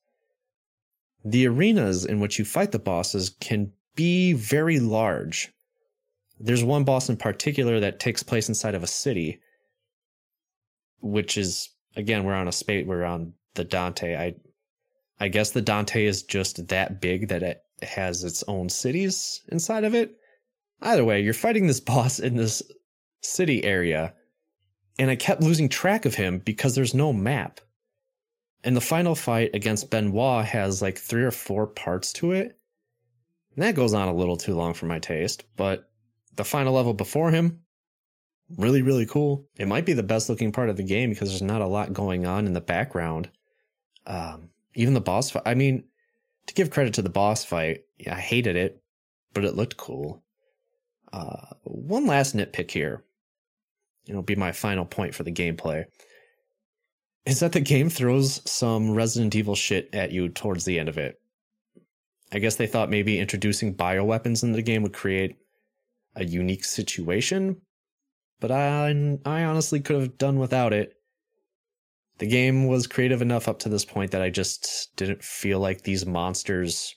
the 1.23 1.47
arenas 1.47 2.05
in 2.05 2.19
which 2.19 2.39
you 2.39 2.45
fight 2.45 2.71
the 2.71 2.79
bosses 2.79 3.35
can 3.39 3.71
be 3.95 4.33
very 4.33 4.79
large. 4.79 5.51
There's 6.39 6.63
one 6.63 6.83
boss 6.83 7.09
in 7.09 7.17
particular 7.17 7.79
that 7.79 7.99
takes 7.99 8.23
place 8.23 8.49
inside 8.49 8.75
of 8.75 8.83
a 8.83 8.87
city, 8.87 9.39
which 10.99 11.37
is 11.37 11.69
again 11.95 12.23
we're 12.23 12.33
on 12.33 12.47
a 12.47 12.51
space 12.51 12.85
we're 12.85 13.03
on 13.03 13.33
the 13.53 13.63
Dante. 13.63 14.15
I 14.15 14.35
I 15.21 15.27
guess 15.27 15.51
the 15.51 15.61
Dante 15.61 16.05
is 16.05 16.23
just 16.23 16.69
that 16.69 16.99
big 16.99 17.27
that 17.27 17.43
it 17.43 17.63
has 17.83 18.23
its 18.23 18.43
own 18.47 18.69
cities 18.69 19.43
inside 19.49 19.83
of 19.83 19.93
it. 19.93 20.15
Either 20.81 21.05
way, 21.05 21.21
you're 21.21 21.35
fighting 21.35 21.67
this 21.67 21.79
boss 21.91 22.17
in 22.17 22.37
this 22.37 22.63
city 23.21 23.63
area, 23.63 24.15
and 24.97 25.11
I 25.11 25.15
kept 25.15 25.43
losing 25.43 25.69
track 25.69 26.05
of 26.05 26.15
him 26.15 26.39
because 26.39 26.73
there's 26.73 26.95
no 26.95 27.13
map. 27.13 27.61
And 28.63 28.75
the 28.75 28.81
final 28.81 29.13
fight 29.13 29.51
against 29.53 29.91
Benoit 29.91 30.43
has 30.43 30.81
like 30.81 30.97
three 30.97 31.23
or 31.23 31.29
four 31.29 31.67
parts 31.67 32.13
to 32.13 32.31
it. 32.31 32.57
And 33.55 33.63
that 33.63 33.75
goes 33.75 33.93
on 33.93 34.07
a 34.07 34.15
little 34.15 34.37
too 34.37 34.55
long 34.55 34.73
for 34.73 34.87
my 34.87 34.97
taste, 34.97 35.43
but 35.55 35.87
the 36.35 36.43
final 36.43 36.73
level 36.73 36.95
before 36.95 37.29
him, 37.29 37.61
really, 38.57 38.81
really 38.81 39.05
cool. 39.05 39.47
It 39.55 39.67
might 39.67 39.85
be 39.85 39.93
the 39.93 40.01
best 40.01 40.29
looking 40.29 40.51
part 40.51 40.69
of 40.69 40.77
the 40.77 40.83
game 40.83 41.11
because 41.11 41.29
there's 41.29 41.43
not 41.43 41.61
a 41.61 41.67
lot 41.67 41.93
going 41.93 42.25
on 42.25 42.47
in 42.47 42.53
the 42.53 42.61
background. 42.61 43.29
Um, 44.07 44.49
even 44.73 44.93
the 44.93 45.01
boss 45.01 45.31
fight, 45.31 45.43
I 45.45 45.53
mean, 45.53 45.83
to 46.47 46.53
give 46.53 46.71
credit 46.71 46.93
to 46.95 47.01
the 47.01 47.09
boss 47.09 47.43
fight, 47.43 47.83
I 48.09 48.15
hated 48.15 48.55
it, 48.55 48.81
but 49.33 49.45
it 49.45 49.55
looked 49.55 49.77
cool. 49.77 50.23
Uh, 51.13 51.47
one 51.63 52.07
last 52.07 52.35
nitpick 52.35 52.71
here. 52.71 53.03
It'll 54.07 54.23
be 54.23 54.35
my 54.35 54.51
final 54.51 54.85
point 54.85 55.13
for 55.13 55.23
the 55.23 55.31
gameplay 55.31 55.85
is 57.25 57.39
that 57.39 57.51
the 57.51 57.59
game 57.59 57.89
throws 57.89 58.41
some 58.49 58.91
Resident 58.91 59.35
Evil 59.35 59.55
shit 59.55 59.89
at 59.93 60.11
you 60.11 60.29
towards 60.29 60.65
the 60.65 60.79
end 60.79 60.89
of 60.89 60.97
it. 60.97 61.19
I 62.31 62.39
guess 62.39 62.55
they 62.55 62.67
thought 62.67 62.89
maybe 62.89 63.19
introducing 63.19 63.75
bioweapons 63.75 64.43
in 64.43 64.53
the 64.53 64.61
game 64.61 64.83
would 64.83 64.93
create 64.93 65.35
a 66.15 66.23
unique 66.23 66.63
situation, 66.63 67.61
but 68.39 68.51
I 68.51 69.17
I 69.25 69.43
honestly 69.43 69.81
could 69.81 69.97
have 69.97 70.17
done 70.17 70.39
without 70.39 70.73
it. 70.73 70.95
The 72.21 72.27
game 72.27 72.67
was 72.67 72.87
creative 72.87 73.21
enough 73.21 73.47
up 73.47 73.59
to 73.59 73.69
this 73.69 73.83
point 73.83 74.11
that 74.11 74.21
I 74.21 74.29
just 74.29 74.95
didn't 74.95 75.23
feel 75.23 75.59
like 75.59 75.81
these 75.81 76.05
monsters 76.05 76.95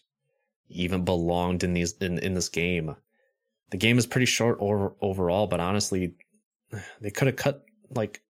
even 0.68 1.04
belonged 1.04 1.64
in 1.64 1.72
these 1.72 1.94
in, 1.94 2.18
in 2.18 2.34
this 2.34 2.48
game. 2.48 2.94
The 3.70 3.78
game 3.78 3.98
is 3.98 4.06
pretty 4.06 4.26
short 4.26 4.58
over, 4.60 4.94
overall, 5.00 5.46
but 5.46 5.60
honestly, 5.60 6.14
they 7.00 7.10
could 7.10 7.26
have 7.26 7.36
cut 7.36 7.64
like 7.90 8.20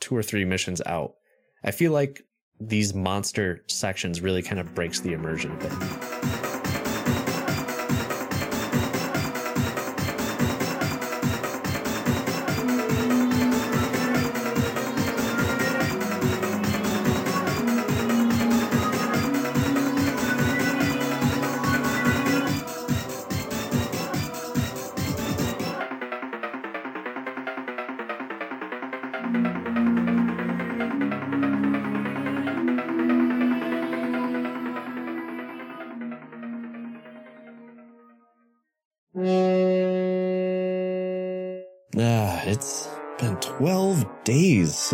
two 0.00 0.14
or 0.16 0.22
three 0.22 0.44
missions 0.44 0.82
out 0.84 1.14
I 1.66 1.70
feel 1.70 1.92
like 1.92 2.22
these 2.60 2.92
monster 2.92 3.64
sections 3.68 4.20
really 4.20 4.42
kind 4.42 4.60
of 4.60 4.74
breaks 4.74 5.00
the 5.00 5.14
immersion 5.14 5.50
a 5.52 5.56
bit. 5.56 6.33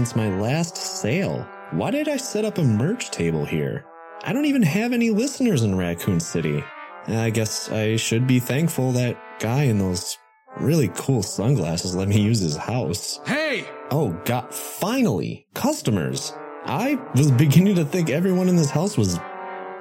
Since 0.00 0.16
my 0.16 0.34
last 0.40 0.78
sale. 0.78 1.46
Why 1.72 1.90
did 1.90 2.08
I 2.08 2.16
set 2.16 2.46
up 2.46 2.56
a 2.56 2.64
merch 2.64 3.10
table 3.10 3.44
here? 3.44 3.84
I 4.24 4.32
don't 4.32 4.46
even 4.46 4.62
have 4.62 4.94
any 4.94 5.10
listeners 5.10 5.62
in 5.62 5.76
Raccoon 5.76 6.20
City. 6.20 6.64
I 7.06 7.28
guess 7.28 7.70
I 7.70 7.96
should 7.96 8.26
be 8.26 8.40
thankful 8.40 8.92
that 8.92 9.18
guy 9.40 9.64
in 9.64 9.78
those 9.78 10.16
really 10.56 10.88
cool 10.94 11.22
sunglasses 11.22 11.94
let 11.94 12.08
me 12.08 12.18
use 12.18 12.40
his 12.40 12.56
house. 12.56 13.20
Hey! 13.26 13.68
Oh 13.90 14.18
god, 14.24 14.54
finally! 14.54 15.46
Customers! 15.52 16.32
I 16.64 16.98
was 17.14 17.30
beginning 17.30 17.74
to 17.74 17.84
think 17.84 18.08
everyone 18.08 18.48
in 18.48 18.56
this 18.56 18.70
house 18.70 18.96
was 18.96 19.20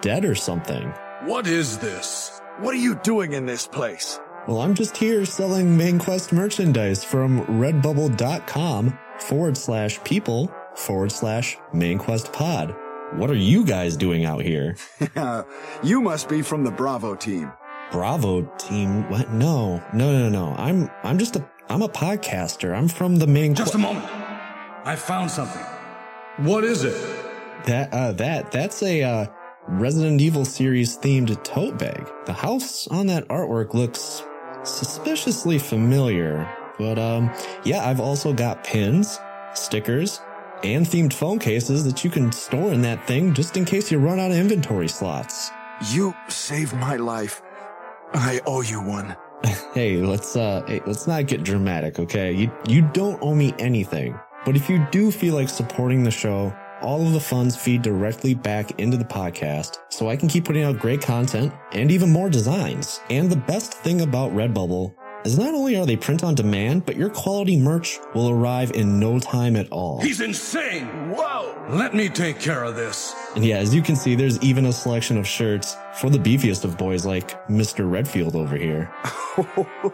dead 0.01 0.25
or 0.25 0.35
something. 0.35 0.89
What 1.23 1.47
is 1.47 1.77
this? 1.77 2.41
What 2.59 2.73
are 2.73 2.77
you 2.77 2.95
doing 2.95 3.31
in 3.31 3.45
this 3.45 3.67
place? 3.67 4.19
Well, 4.49 4.59
I'm 4.59 4.73
just 4.73 4.97
here 4.97 5.23
selling 5.23 5.77
Main 5.77 5.97
Quest 5.97 6.33
merchandise 6.33 7.05
from 7.05 7.45
redbubble.com 7.45 8.99
forward 9.21 9.57
slash 9.57 10.03
people 10.03 10.51
forward 10.75 11.11
slash 11.11 11.57
Main 11.73 11.97
Quest 11.97 12.31
pod. 12.33 12.75
What 13.13 13.29
are 13.29 13.35
you 13.35 13.65
guys 13.65 13.97
doing 13.97 14.25
out 14.25 14.41
here? 14.41 14.75
you 15.83 16.01
must 16.01 16.29
be 16.29 16.41
from 16.41 16.63
the 16.63 16.71
Bravo 16.71 17.15
team. 17.15 17.51
Bravo 17.91 18.43
team? 18.57 19.09
What? 19.09 19.31
No, 19.31 19.83
no, 19.93 20.11
no, 20.11 20.29
no. 20.29 20.55
I'm, 20.57 20.89
I'm 21.03 21.17
just 21.17 21.35
a, 21.35 21.49
I'm 21.69 21.81
a 21.81 21.89
podcaster. 21.89 22.75
I'm 22.75 22.87
from 22.87 23.17
the 23.17 23.27
Main 23.27 23.55
Just 23.55 23.75
a 23.75 23.79
moment. 23.79 24.05
I 24.85 24.95
found 24.95 25.31
something. 25.31 25.63
What 26.37 26.63
is 26.63 26.83
it? 26.83 26.93
That, 27.65 27.91
uh, 27.91 28.11
that, 28.13 28.51
that's 28.51 28.81
a, 28.83 29.03
uh, 29.03 29.25
Resident 29.67 30.19
Evil 30.19 30.45
series 30.45 30.97
themed 30.97 31.43
tote 31.43 31.77
bag. 31.77 32.09
The 32.25 32.33
house 32.33 32.87
on 32.87 33.05
that 33.07 33.27
artwork 33.27 33.75
looks 33.75 34.23
suspiciously 34.63 35.59
familiar. 35.59 36.49
But 36.79 36.97
um, 36.97 37.29
yeah, 37.63 37.87
I've 37.87 37.99
also 37.99 38.33
got 38.33 38.63
pins, 38.63 39.19
stickers, 39.53 40.21
and 40.63 40.85
themed 40.85 41.13
phone 41.13 41.37
cases 41.37 41.83
that 41.83 42.03
you 42.03 42.09
can 42.09 42.31
store 42.31 42.73
in 42.73 42.81
that 42.81 43.05
thing 43.05 43.33
just 43.33 43.57
in 43.57 43.65
case 43.65 43.91
you 43.91 43.99
run 43.99 44.19
out 44.19 44.31
of 44.31 44.37
inventory 44.37 44.87
slots. 44.87 45.51
You 45.91 46.15
saved 46.27 46.73
my 46.73 46.95
life. 46.95 47.41
I 48.13 48.41
owe 48.47 48.61
you 48.61 48.81
one. 48.81 49.15
hey, 49.73 49.97
let's 49.97 50.35
uh 50.35 50.63
hey, 50.67 50.81
let's 50.85 51.07
not 51.07 51.27
get 51.27 51.43
dramatic, 51.43 51.99
okay? 51.99 52.31
You 52.31 52.51
you 52.67 52.81
don't 52.93 53.21
owe 53.21 53.35
me 53.35 53.53
anything. 53.59 54.19
But 54.45 54.55
if 54.55 54.69
you 54.69 54.85
do 54.91 55.11
feel 55.11 55.35
like 55.35 55.49
supporting 55.49 56.03
the 56.03 56.11
show, 56.11 56.53
all 56.81 57.05
of 57.05 57.11
the 57.13 57.19
funds 57.19 57.55
feed 57.55 57.81
directly 57.81 58.33
back 58.33 58.79
into 58.79 58.95
the 58.97 59.05
podcast 59.05 59.79
so 59.89 60.09
I 60.09 60.15
can 60.15 60.29
keep 60.29 60.45
putting 60.45 60.63
out 60.63 60.79
great 60.79 61.01
content 61.01 61.53
and 61.73 61.91
even 61.91 62.09
more 62.09 62.29
designs. 62.29 63.01
And 63.09 63.29
the 63.29 63.35
best 63.35 63.73
thing 63.73 64.01
about 64.01 64.31
Redbubble 64.31 64.93
As 65.25 65.37
not 65.37 65.53
only 65.53 65.75
are 65.75 65.85
they 65.85 65.97
print 65.97 66.23
on 66.23 66.35
demand, 66.35 66.85
but 66.85 66.95
your 66.95 67.09
quality 67.09 67.57
merch 67.57 67.99
will 68.13 68.29
arrive 68.29 68.71
in 68.71 68.99
no 68.99 69.19
time 69.19 69.55
at 69.55 69.69
all. 69.71 70.01
He's 70.01 70.21
insane! 70.21 70.85
Whoa! 71.11 71.55
Let 71.69 71.93
me 71.93 72.09
take 72.09 72.39
care 72.39 72.63
of 72.63 72.75
this. 72.75 73.13
And 73.35 73.43
yeah, 73.43 73.57
as 73.57 73.75
you 73.75 73.81
can 73.81 73.95
see, 73.95 74.15
there's 74.15 74.41
even 74.41 74.65
a 74.65 74.73
selection 74.73 75.17
of 75.17 75.27
shirts 75.27 75.75
for 75.95 76.09
the 76.09 76.17
beefiest 76.17 76.63
of 76.63 76.77
boys 76.77 77.05
like 77.05 77.47
Mr. 77.47 77.89
Redfield 77.89 78.35
over 78.35 78.55
here. 78.55 78.91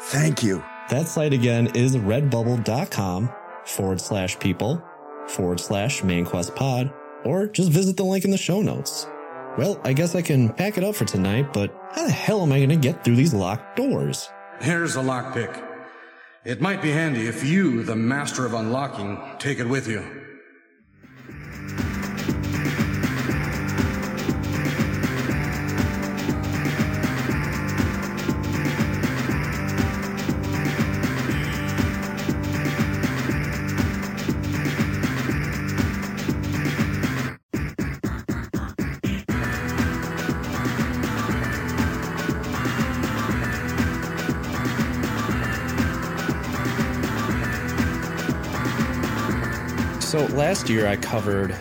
Thank 0.00 0.42
you. 0.42 0.64
That 0.90 1.08
site 1.08 1.32
again 1.32 1.68
is 1.74 1.96
redbubble.com 1.96 3.30
forward 3.64 4.00
slash 4.00 4.38
people 4.38 4.82
forward 5.28 5.60
slash 5.60 6.02
main 6.02 6.24
quest 6.24 6.54
pod, 6.54 6.92
or 7.24 7.46
just 7.46 7.70
visit 7.70 7.96
the 7.96 8.04
link 8.04 8.24
in 8.24 8.30
the 8.30 8.36
show 8.38 8.62
notes. 8.62 9.06
Well, 9.58 9.80
I 9.84 9.94
guess 9.94 10.14
I 10.14 10.20
can 10.20 10.50
pack 10.50 10.76
it 10.76 10.84
up 10.84 10.94
for 10.94 11.06
tonight, 11.06 11.54
but 11.54 11.74
how 11.92 12.04
the 12.04 12.12
hell 12.12 12.42
am 12.42 12.52
I 12.52 12.58
going 12.58 12.68
to 12.68 12.76
get 12.76 13.02
through 13.02 13.16
these 13.16 13.32
locked 13.32 13.76
doors? 13.76 14.28
Here's 14.60 14.96
a 14.96 15.00
lockpick. 15.00 15.62
It 16.44 16.60
might 16.60 16.82
be 16.82 16.90
handy 16.90 17.26
if 17.26 17.42
you, 17.42 17.82
the 17.82 17.96
master 17.96 18.44
of 18.44 18.52
unlocking, 18.52 19.18
take 19.38 19.58
it 19.58 19.66
with 19.66 19.88
you. 19.88 20.25
So 50.16 50.24
last 50.28 50.70
year 50.70 50.86
I 50.86 50.96
covered 50.96 51.54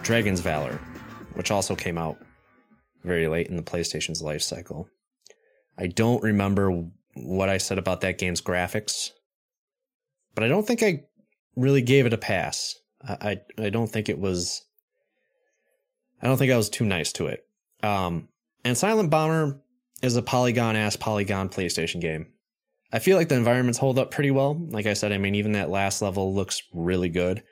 Dragon's 0.00 0.40
Valor, 0.40 0.80
which 1.34 1.50
also 1.50 1.76
came 1.76 1.98
out 1.98 2.16
very 3.04 3.28
late 3.28 3.48
in 3.48 3.56
the 3.56 3.62
PlayStation's 3.62 4.22
life 4.22 4.40
cycle. 4.40 4.88
I 5.76 5.88
don't 5.88 6.22
remember 6.22 6.86
what 7.16 7.50
I 7.50 7.58
said 7.58 7.76
about 7.76 8.00
that 8.00 8.16
game's 8.16 8.40
graphics, 8.40 9.10
but 10.34 10.42
I 10.42 10.48
don't 10.48 10.66
think 10.66 10.82
I 10.82 11.02
really 11.54 11.82
gave 11.82 12.06
it 12.06 12.14
a 12.14 12.16
pass. 12.16 12.76
I 13.06 13.42
I, 13.58 13.64
I 13.64 13.68
don't 13.68 13.88
think 13.88 14.08
it 14.08 14.18
was. 14.18 14.64
I 16.22 16.28
don't 16.28 16.38
think 16.38 16.50
I 16.50 16.56
was 16.56 16.70
too 16.70 16.86
nice 16.86 17.12
to 17.12 17.26
it. 17.26 17.44
Um, 17.82 18.30
and 18.64 18.74
Silent 18.78 19.10
Bomber 19.10 19.60
is 20.00 20.16
a 20.16 20.22
polygon 20.22 20.76
ass 20.76 20.96
polygon 20.96 21.50
PlayStation 21.50 22.00
game. 22.00 22.28
I 22.90 23.00
feel 23.00 23.18
like 23.18 23.28
the 23.28 23.36
environments 23.36 23.78
hold 23.78 23.98
up 23.98 24.10
pretty 24.10 24.30
well. 24.30 24.54
Like 24.70 24.86
I 24.86 24.94
said, 24.94 25.12
I 25.12 25.18
mean, 25.18 25.34
even 25.34 25.52
that 25.52 25.68
last 25.68 26.00
level 26.00 26.34
looks 26.34 26.62
really 26.72 27.10
good. 27.10 27.42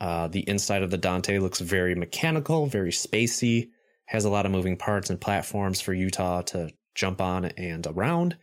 Uh, 0.00 0.28
the 0.28 0.48
inside 0.48 0.82
of 0.82 0.90
the 0.90 0.96
Dante 0.98 1.38
looks 1.38 1.60
very 1.60 1.94
mechanical, 1.94 2.66
very 2.66 2.90
spacey, 2.90 3.68
has 4.06 4.24
a 4.24 4.30
lot 4.30 4.46
of 4.46 4.52
moving 4.52 4.76
parts 4.76 5.10
and 5.10 5.20
platforms 5.20 5.80
for 5.80 5.92
Utah 5.92 6.42
to 6.42 6.70
jump 6.94 7.20
on 7.20 7.44
and 7.44 7.86
around. 7.86 8.36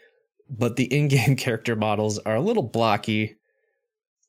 But 0.49 0.75
the 0.75 0.85
in 0.95 1.07
game 1.07 1.35
character 1.35 1.75
models 1.75 2.19
are 2.19 2.35
a 2.35 2.41
little 2.41 2.63
blocky. 2.63 3.35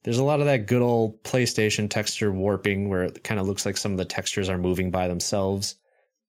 There's 0.05 0.19
a 0.19 0.25
lot 0.25 0.41
of 0.41 0.47
that 0.47 0.67
good 0.67 0.81
old 0.81 1.23
PlayStation 1.23 1.91
texture 1.91 2.33
warping 2.33 2.89
where 2.89 3.05
it 3.05 3.23
kind 3.25 3.39
of 3.39 3.47
looks 3.47 3.67
like 3.67 3.77
some 3.77 3.93
of 3.93 3.99
the 3.99 4.05
textures 4.05 4.49
are 4.49 4.57
moving 4.57 4.91
by 4.91 5.07
themselves, 5.07 5.75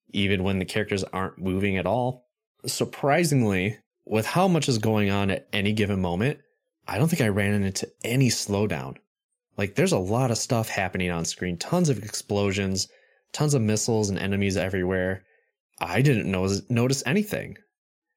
even 0.09 0.43
when 0.43 0.59
the 0.59 0.65
characters 0.65 1.03
aren't 1.05 1.37
moving 1.37 1.77
at 1.77 1.85
all. 1.85 2.25
Surprisingly, 2.65 3.77
with 4.05 4.25
how 4.25 4.47
much 4.47 4.67
is 4.67 4.79
going 4.79 5.11
on 5.11 5.31
at 5.31 5.47
any 5.53 5.71
given 5.71 6.01
moment, 6.01 6.39
I 6.87 6.97
don't 6.97 7.07
think 7.07 7.21
I 7.21 7.29
ran 7.29 7.63
into 7.63 7.89
any 8.03 8.29
slowdown. 8.29 8.97
Like 9.59 9.75
there's 9.75 9.91
a 9.91 9.99
lot 9.99 10.31
of 10.31 10.37
stuff 10.37 10.69
happening 10.69 11.11
on 11.11 11.25
screen, 11.25 11.57
tons 11.57 11.89
of 11.89 12.01
explosions, 12.01 12.87
tons 13.33 13.53
of 13.53 13.61
missiles 13.61 14.09
and 14.09 14.17
enemies 14.17 14.55
everywhere. 14.55 15.25
I 15.81 16.01
didn't 16.01 16.31
notice 16.31 16.61
notice 16.69 17.03
anything. 17.05 17.57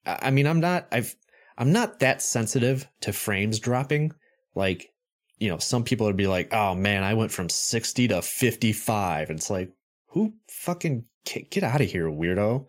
I 0.06 0.30
mean, 0.30 0.46
I'm 0.46 0.60
not 0.60 0.86
I've 0.92 1.16
I'm 1.58 1.72
not 1.72 1.98
that 1.98 2.22
sensitive 2.22 2.86
to 3.00 3.12
frames 3.12 3.58
dropping. 3.58 4.12
Like, 4.54 4.92
you 5.40 5.48
know, 5.48 5.58
some 5.58 5.82
people 5.82 6.06
would 6.06 6.16
be 6.16 6.28
like, 6.28 6.54
"Oh 6.54 6.76
man, 6.76 7.02
I 7.02 7.14
went 7.14 7.32
from 7.32 7.48
60 7.48 8.06
to 8.06 8.22
55." 8.22 9.28
And 9.28 9.40
it's 9.40 9.50
like, 9.50 9.72
"Who 10.10 10.34
fucking 10.46 11.06
get, 11.24 11.50
get 11.50 11.64
out 11.64 11.80
of 11.80 11.90
here, 11.90 12.06
weirdo?" 12.06 12.66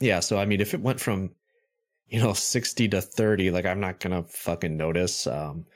Yeah, 0.00 0.18
so 0.18 0.40
I 0.40 0.44
mean, 0.44 0.60
if 0.60 0.74
it 0.74 0.82
went 0.82 0.98
from 0.98 1.36
you 2.08 2.20
know 2.20 2.32
60 2.32 2.88
to 2.88 3.00
30, 3.00 3.52
like 3.52 3.64
I'm 3.64 3.78
not 3.78 4.00
going 4.00 4.24
to 4.24 4.28
fucking 4.28 4.76
notice 4.76 5.28
um 5.28 5.66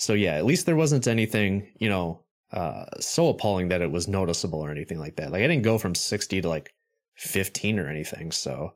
so 0.00 0.14
yeah, 0.14 0.36
at 0.36 0.46
least 0.46 0.64
there 0.64 0.76
wasn't 0.76 1.06
anything, 1.06 1.70
you 1.78 1.90
know, 1.90 2.22
uh, 2.52 2.86
so 3.00 3.28
appalling 3.28 3.68
that 3.68 3.82
it 3.82 3.90
was 3.92 4.08
noticeable 4.08 4.58
or 4.58 4.70
anything 4.70 4.98
like 4.98 5.16
that. 5.16 5.30
Like 5.30 5.42
I 5.42 5.46
didn't 5.46 5.62
go 5.62 5.76
from 5.76 5.94
60 5.94 6.40
to 6.40 6.48
like 6.48 6.72
15 7.16 7.78
or 7.78 7.86
anything. 7.86 8.32
So 8.32 8.72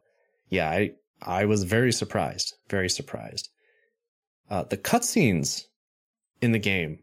yeah, 0.51 0.69
I, 0.69 0.91
I 1.23 1.47
was 1.47 1.65
very 1.65 1.93
surprised, 1.93 2.55
very 2.69 2.91
surprised. 2.91 3.49
Uh, 4.51 4.65
the 4.65 4.77
cutscenes 4.77 5.63
in 6.43 6.53
the 6.53 6.59
game 6.59 6.99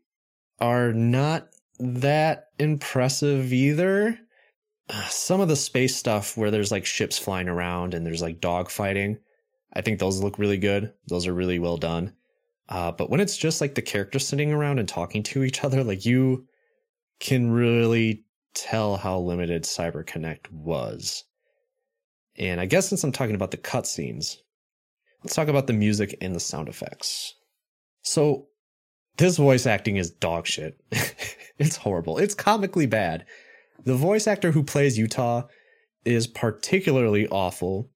are 0.60 0.94
not 0.94 1.48
that 1.80 2.50
impressive 2.60 3.52
either. 3.52 4.20
Uh, 4.88 5.08
Some 5.08 5.42
of 5.42 5.48
the 5.48 5.56
space 5.56 5.96
stuff 5.96 6.38
where 6.38 6.52
there's 6.52 6.72
like 6.72 6.86
ships 6.86 7.18
flying 7.18 7.50
around 7.50 7.96
and 7.96 8.06
there's 8.06 8.22
like 8.22 8.40
dog 8.40 8.70
fighting, 8.70 9.18
I 9.74 9.82
think 9.82 9.98
those 9.98 10.22
look 10.22 10.38
really 10.38 10.60
good. 10.60 10.94
Those 11.08 11.26
are 11.26 11.34
really 11.34 11.58
well 11.58 11.78
done. 11.78 12.14
Uh, 12.72 12.90
but 12.90 13.10
when 13.10 13.20
it's 13.20 13.36
just 13.36 13.60
like 13.60 13.76
the 13.76 13.82
characters 13.82 14.26
sitting 14.26 14.54
around 14.54 14.80
and 14.80 14.88
talking 14.88 15.22
to 15.22 15.44
each 15.44 15.62
other, 15.66 15.84
like 15.84 16.06
you 16.06 16.48
can 17.20 17.52
really 17.52 18.24
tell 18.56 18.96
how 18.96 19.20
limited 19.20 19.64
Cyber 19.64 20.08
Connect 20.08 20.50
was. 20.54 21.26
And 22.38 22.62
I 22.62 22.66
guess 22.66 22.88
since 22.88 23.04
I'm 23.04 23.12
talking 23.12 23.36
about 23.36 23.52
the 23.52 23.58
cutscenes, 23.58 24.38
let's 25.22 25.36
talk 25.36 25.50
about 25.50 25.68
the 25.68 25.74
music 25.74 26.16
and 26.22 26.34
the 26.34 26.40
sound 26.40 26.70
effects. 26.70 27.36
So 28.04 28.48
this 29.18 29.36
voice 29.36 29.66
acting 29.66 29.98
is 29.98 30.10
dog 30.10 30.48
shit. 30.48 30.80
it's 31.58 31.76
horrible. 31.76 32.20
It's 32.20 32.34
comically 32.34 32.86
bad. 32.86 33.26
The 33.84 33.96
voice 33.96 34.28
actor 34.28 34.54
who 34.54 34.64
plays 34.64 34.98
Utah 34.98 35.44
is 36.06 36.26
particularly 36.26 37.28
awful 37.28 37.90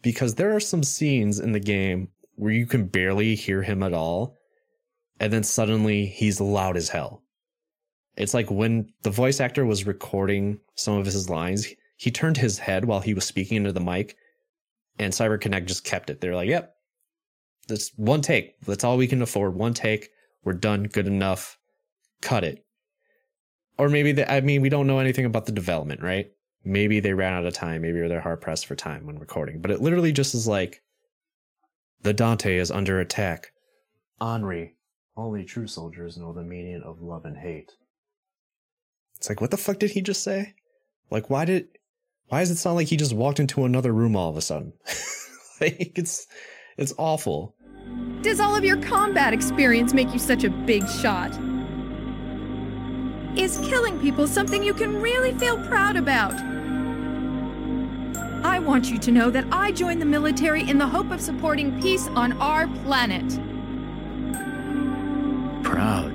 because 0.00 0.36
there 0.36 0.56
are 0.56 0.60
some 0.60 0.82
scenes 0.82 1.38
in 1.38 1.52
the 1.52 1.60
game 1.60 2.08
where 2.34 2.52
you 2.52 2.66
can 2.66 2.86
barely 2.86 3.34
hear 3.34 3.62
him 3.62 3.82
at 3.82 3.92
all. 3.94 4.36
And 5.20 5.32
then 5.32 5.44
suddenly 5.44 6.06
he's 6.06 6.40
loud 6.40 6.76
as 6.76 6.88
hell. 6.88 7.22
It's 8.16 8.34
like 8.34 8.50
when 8.50 8.92
the 9.02 9.10
voice 9.10 9.40
actor 9.40 9.64
was 9.64 9.86
recording 9.86 10.58
some 10.74 10.98
of 10.98 11.06
his 11.06 11.30
lines, 11.30 11.68
he 11.96 12.10
turned 12.10 12.36
his 12.36 12.58
head 12.58 12.84
while 12.84 13.00
he 13.00 13.14
was 13.14 13.24
speaking 13.24 13.58
into 13.58 13.72
the 13.72 13.80
mic, 13.80 14.16
and 14.98 15.12
CyberConnect 15.12 15.66
just 15.66 15.84
kept 15.84 16.10
it. 16.10 16.20
They're 16.20 16.34
like, 16.34 16.48
yep, 16.48 16.74
that's 17.68 17.92
one 17.96 18.20
take. 18.20 18.60
That's 18.62 18.84
all 18.84 18.96
we 18.96 19.06
can 19.06 19.22
afford. 19.22 19.54
One 19.54 19.72
take. 19.72 20.10
We're 20.44 20.54
done. 20.54 20.84
Good 20.84 21.06
enough. 21.06 21.58
Cut 22.20 22.44
it. 22.44 22.64
Or 23.78 23.88
maybe, 23.88 24.12
they, 24.12 24.26
I 24.26 24.40
mean, 24.40 24.60
we 24.60 24.68
don't 24.68 24.86
know 24.86 24.98
anything 24.98 25.24
about 25.24 25.46
the 25.46 25.52
development, 25.52 26.02
right? 26.02 26.30
Maybe 26.64 27.00
they 27.00 27.14
ran 27.14 27.32
out 27.32 27.46
of 27.46 27.54
time. 27.54 27.82
Maybe 27.82 28.06
they're 28.06 28.20
hard 28.20 28.40
pressed 28.40 28.66
for 28.66 28.74
time 28.74 29.06
when 29.06 29.18
recording. 29.18 29.60
But 29.60 29.70
it 29.70 29.80
literally 29.80 30.12
just 30.12 30.34
is 30.34 30.46
like, 30.46 30.82
the 32.02 32.12
Dante 32.12 32.56
is 32.56 32.70
under 32.70 33.00
attack. 33.00 33.52
Annri, 34.20 34.72
only 35.16 35.44
true 35.44 35.66
soldiers 35.66 36.16
know 36.16 36.32
the 36.32 36.42
meaning 36.42 36.82
of 36.84 37.00
love 37.00 37.24
and 37.24 37.36
hate. 37.36 37.72
It's 39.16 39.28
like, 39.28 39.40
what 39.40 39.50
the 39.50 39.56
fuck 39.56 39.78
did 39.78 39.92
he 39.92 40.00
just 40.00 40.24
say? 40.24 40.54
Like, 41.10 41.30
why 41.30 41.44
did, 41.44 41.68
why 42.28 42.40
does 42.40 42.50
it 42.50 42.56
sound 42.56 42.76
like 42.76 42.88
he 42.88 42.96
just 42.96 43.14
walked 43.14 43.40
into 43.40 43.64
another 43.64 43.92
room 43.92 44.16
all 44.16 44.30
of 44.30 44.36
a 44.36 44.40
sudden? 44.40 44.72
like, 45.60 45.92
it's, 45.96 46.26
it's 46.76 46.94
awful. 46.98 47.54
Does 48.22 48.40
all 48.40 48.56
of 48.56 48.64
your 48.64 48.80
combat 48.82 49.32
experience 49.32 49.92
make 49.92 50.12
you 50.12 50.18
such 50.18 50.44
a 50.44 50.50
big 50.50 50.88
shot? 50.88 51.32
Is 53.36 53.58
killing 53.58 53.98
people 54.00 54.26
something 54.26 54.62
you 54.62 54.74
can 54.74 55.00
really 55.00 55.32
feel 55.38 55.56
proud 55.66 55.96
about? 55.96 56.51
I 58.62 58.64
want 58.64 58.88
you 58.92 58.96
to 58.96 59.10
know 59.10 59.28
that 59.28 59.44
I 59.50 59.72
joined 59.72 60.00
the 60.00 60.06
military 60.06 60.62
in 60.70 60.78
the 60.78 60.86
hope 60.86 61.10
of 61.10 61.20
supporting 61.20 61.82
peace 61.82 62.06
on 62.06 62.30
our 62.40 62.68
planet. 62.84 63.28
Proud. 65.64 66.12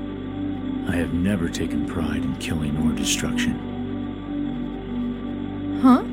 I 0.88 0.96
have 0.96 1.12
never 1.14 1.50
taken 1.50 1.86
pride 1.86 2.24
in 2.24 2.38
killing 2.38 2.78
or 2.78 2.94
destruction. 2.94 3.60
Huh? 5.82 6.06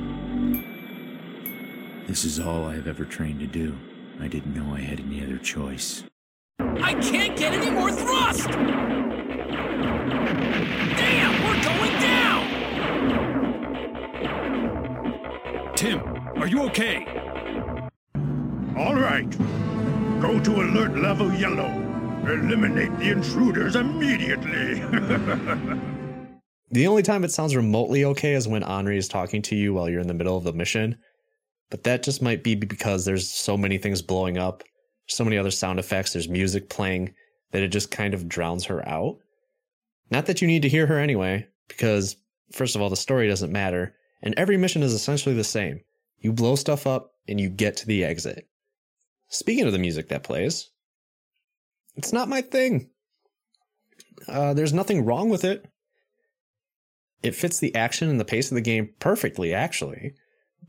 This 2.09 2.25
is 2.25 2.41
all 2.41 2.67
I 2.67 2.75
have 2.75 2.89
ever 2.89 3.05
trained 3.05 3.39
to 3.39 3.47
do. 3.47 3.79
I 4.21 4.27
didn't 4.27 4.57
know 4.57 4.75
I 4.75 4.81
had 4.81 4.99
any 4.99 5.23
other 5.23 5.39
choice. 5.39 6.03
I 6.59 6.95
can't 6.95 7.39
get 7.39 7.55
any 7.55 7.71
more 7.71 7.93
thrust! 7.93 8.49
Damn, 10.99 11.45
we're 11.45 11.63
going 11.63 12.01
down! 12.01 12.25
Tim, 15.77 16.14
are 16.45 16.47
you 16.47 16.61
okay? 16.61 17.07
All 18.77 18.95
right. 18.95 19.31
Go 20.21 20.39
to 20.41 20.61
alert 20.61 20.95
level 20.95 21.33
yellow. 21.33 21.71
Eliminate 22.27 22.95
the 22.99 23.13
intruders 23.13 23.77
immediately. 23.77 24.83
The 26.71 26.89
only 26.89 27.03
time 27.03 27.23
it 27.23 27.31
sounds 27.31 27.55
remotely 27.55 28.05
okay 28.05 28.33
is 28.33 28.49
when 28.49 28.65
Annri 28.65 28.97
is 28.97 29.07
talking 29.07 29.43
to 29.43 29.55
you 29.55 29.73
while 29.73 29.89
you're 29.89 30.01
in 30.01 30.09
the 30.09 30.15
middle 30.15 30.37
of 30.37 30.43
the 30.43 30.53
mission. 30.53 30.99
But 31.71 31.85
that 31.85 32.03
just 32.03 32.21
might 32.21 32.43
be 32.43 32.57
because 32.57 33.05
there's 33.05 33.31
so 33.31 33.57
many 33.57 33.79
things 33.79 34.03
blowing 34.03 34.39
up, 34.39 34.65
so 35.07 35.23
many 35.23 35.39
other 35.39 35.53
sound 35.53 35.79
effects, 35.79 36.13
there's 36.13 36.29
music 36.29 36.69
playing 36.69 37.15
that 37.53 37.63
it 37.63 37.69
just 37.69 37.93
kind 37.93 38.13
of 38.13 38.29
drowns 38.29 38.65
her 38.65 38.87
out. 38.89 39.19
Not 40.11 40.27
that 40.27 40.43
you 40.43 40.49
need 40.49 40.63
to 40.63 40.69
hear 40.69 40.89
her 40.89 40.99
anyway, 40.99 41.47
because 41.69 42.17
first 42.51 42.75
of 42.75 42.83
all, 42.83 42.91
the 42.91 42.97
story 42.97 43.29
doesn't 43.29 43.53
matter, 43.53 43.95
and 44.21 44.35
every 44.37 44.57
mission 44.57 44.83
is 44.83 44.95
essentially 44.95 45.37
the 45.37 45.45
same. 45.45 45.81
You 46.25 46.33
blow 46.33 46.57
stuff 46.57 46.87
up 46.87 47.11
and 47.29 47.39
you 47.39 47.51
get 47.51 47.77
to 47.77 47.87
the 47.87 48.03
exit. 48.03 48.49
Speaking 49.29 49.67
of 49.67 49.73
the 49.73 49.79
music 49.79 50.09
that 50.09 50.23
plays, 50.23 50.71
it's 51.97 52.15
not 52.15 52.31
my 52.31 52.41
thing. 52.41 52.89
Uh, 54.27 54.55
there's 54.55 54.73
nothing 54.73 55.05
wrong 55.05 55.29
with 55.29 55.45
it. 55.45 55.67
It 57.23 57.35
fits 57.35 57.59
the 57.59 57.75
action 57.75 58.09
and 58.09 58.19
the 58.19 58.25
pace 58.25 58.51
of 58.51 58.55
the 58.55 58.63
game 58.63 58.95
perfectly, 59.01 59.53
actually. 59.53 60.15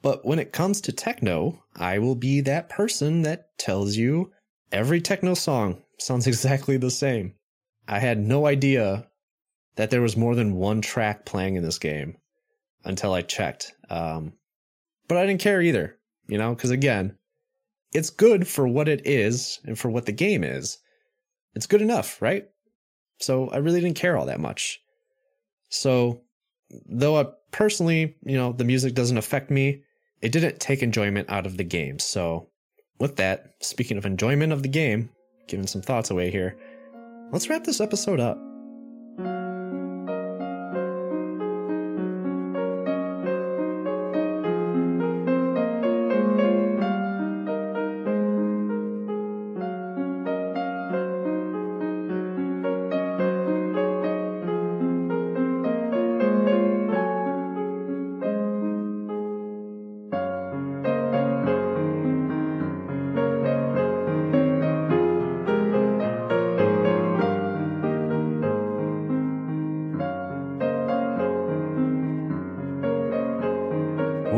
But 0.01 0.25
when 0.25 0.39
it 0.39 0.51
comes 0.51 0.81
to 0.81 0.91
techno, 0.91 1.63
I 1.73 1.99
will 1.99 2.15
be 2.15 2.41
that 2.41 2.67
person 2.67 3.21
that 3.21 3.57
tells 3.57 3.95
you 3.95 4.33
every 4.73 4.99
techno 4.99 5.35
song 5.35 5.81
sounds 5.99 6.27
exactly 6.27 6.75
the 6.75 6.91
same. 6.91 7.33
I 7.87 7.99
had 7.99 8.19
no 8.19 8.45
idea 8.45 9.07
that 9.77 9.89
there 9.89 10.01
was 10.01 10.17
more 10.17 10.35
than 10.35 10.55
one 10.55 10.81
track 10.81 11.25
playing 11.25 11.55
in 11.55 11.63
this 11.63 11.79
game 11.79 12.17
until 12.83 13.13
I 13.13 13.21
checked. 13.21 13.71
Um, 13.89 14.33
but 15.07 15.17
I 15.17 15.25
didn't 15.25 15.41
care 15.41 15.61
either, 15.61 15.97
you 16.27 16.37
know, 16.37 16.53
because 16.53 16.71
again, 16.71 17.17
it's 17.93 18.09
good 18.09 18.47
for 18.47 18.67
what 18.67 18.87
it 18.87 19.05
is 19.05 19.59
and 19.65 19.77
for 19.77 19.89
what 19.89 20.05
the 20.05 20.11
game 20.11 20.43
is. 20.43 20.77
It's 21.53 21.67
good 21.67 21.81
enough, 21.81 22.21
right? 22.21 22.45
So 23.19 23.49
I 23.49 23.57
really 23.57 23.81
didn't 23.81 23.97
care 23.97 24.17
all 24.17 24.25
that 24.25 24.39
much. 24.39 24.81
So 25.69 26.21
though 26.87 27.17
I 27.17 27.27
personally, 27.51 28.15
you 28.25 28.37
know, 28.37 28.51
the 28.51 28.63
music 28.63 28.93
doesn't 28.93 29.17
affect 29.17 29.49
me, 29.49 29.83
it 30.21 30.31
didn't 30.31 30.59
take 30.59 30.81
enjoyment 30.81 31.29
out 31.29 31.45
of 31.45 31.57
the 31.57 31.63
game. 31.63 31.99
So, 31.99 32.49
with 32.99 33.17
that, 33.17 33.55
speaking 33.59 33.97
of 33.97 34.05
enjoyment 34.05 34.53
of 34.53 34.63
the 34.63 34.69
game, 34.69 35.09
giving 35.47 35.67
some 35.67 35.81
thoughts 35.81 36.09
away 36.09 36.31
here, 36.31 36.57
let's 37.31 37.49
wrap 37.49 37.63
this 37.63 37.81
episode 37.81 38.19
up. 38.19 38.37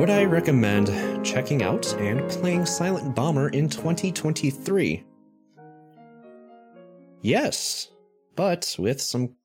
Would 0.08 0.16
I 0.16 0.24
recommend 0.24 1.26
checking 1.26 1.64
out 1.64 1.94
and 1.96 2.30
playing 2.30 2.66
Silent 2.66 3.14
Bomber 3.14 3.50
in 3.50 3.68
2023? 3.68 5.04
Yes, 7.22 7.90
but 8.34 8.74
with 8.80 9.02
some 9.02 9.36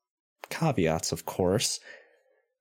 caveats, 0.50 1.10
of 1.10 1.26
course. 1.26 1.80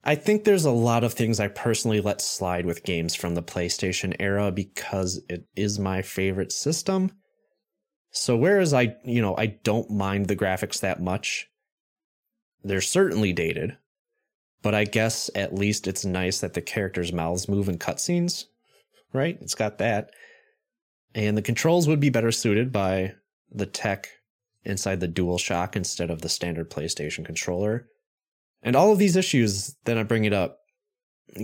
I 0.04 0.16
think 0.16 0.44
there's 0.44 0.66
a 0.66 0.72
lot 0.72 1.04
of 1.04 1.14
things 1.14 1.40
I 1.40 1.48
personally 1.48 2.02
let 2.02 2.22
slide 2.22 2.66
with 2.66 2.84
games 2.84 3.14
from 3.14 3.36
the 3.36 3.44
PlayStation 3.44 4.16
era 4.20 4.52
because 4.52 5.22
it 5.30 5.46
is 5.56 5.78
my 5.78 6.02
favorite 6.02 6.52
system. 6.52 7.12
So 8.10 8.36
whereas 8.36 8.74
I, 8.74 8.96
you 9.06 9.22
know, 9.22 9.38
I 9.38 9.46
don't 9.46 9.92
mind 9.92 10.26
the 10.26 10.36
graphics 10.36 10.80
that 10.80 11.04
much, 11.04 11.52
they're 12.64 12.82
certainly 12.82 13.32
dated. 13.32 13.78
But 14.62 14.76
I 14.76 14.84
guess 14.84 15.30
at 15.34 15.56
least 15.56 15.88
it's 15.88 16.06
nice 16.06 16.40
that 16.42 16.54
the 16.54 16.62
characters' 16.62 17.14
mouths 17.14 17.50
move 17.50 17.68
in 17.68 17.78
cutscenes, 17.78 18.46
right? 19.14 19.38
It's 19.42 19.56
got 19.56 19.80
that. 19.80 20.12
And 21.16 21.38
the 21.38 21.42
controls 21.42 21.88
would 21.88 22.00
be 22.00 22.10
better 22.10 22.32
suited 22.32 22.72
by 22.72 23.16
the 23.52 23.66
tech 23.66 24.08
inside 24.64 25.00
the 25.00 25.08
DualShock 25.08 25.76
instead 25.76 26.10
of 26.10 26.22
the 26.22 26.30
standard 26.30 26.70
PlayStation 26.70 27.26
controller. 27.26 27.88
And 28.62 28.76
all 28.76 28.92
of 28.92 29.00
these 29.00 29.16
issues 29.16 29.76
that 29.86 29.98
I 29.98 30.04
bring 30.04 30.26
it 30.26 30.34
up 30.34 30.60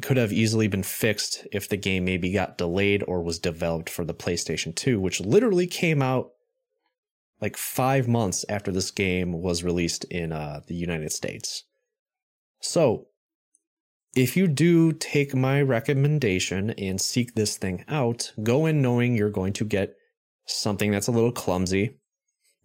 could 0.01 0.17
have 0.17 0.33
easily 0.33 0.67
been 0.67 0.83
fixed 0.83 1.47
if 1.51 1.69
the 1.69 1.77
game 1.77 2.05
maybe 2.05 2.31
got 2.31 2.57
delayed 2.57 3.03
or 3.07 3.23
was 3.23 3.39
developed 3.39 3.89
for 3.89 4.05
the 4.05 4.13
PlayStation 4.13 4.75
2, 4.75 4.99
which 4.99 5.21
literally 5.21 5.67
came 5.67 6.01
out 6.01 6.31
like 7.41 7.55
five 7.55 8.07
months 8.07 8.43
after 8.49 8.71
this 8.71 8.91
game 8.91 9.41
was 9.41 9.63
released 9.63 10.03
in 10.05 10.31
uh, 10.31 10.61
the 10.67 10.75
United 10.75 11.11
States. 11.11 11.63
So, 12.67 13.07
if 14.13 14.35
you 14.35 14.49
do 14.49 14.91
take 14.91 15.33
my 15.33 15.61
recommendation 15.61 16.71
and 16.71 16.99
seek 16.99 17.33
this 17.33 17.55
thing 17.55 17.85
out, 17.87 18.33
go 18.43 18.65
in 18.65 18.81
knowing 18.81 19.15
you're 19.15 19.29
going 19.29 19.53
to 19.53 19.63
get 19.63 19.95
something 20.45 20.91
that's 20.91 21.07
a 21.07 21.13
little 21.13 21.31
clumsy. 21.31 21.97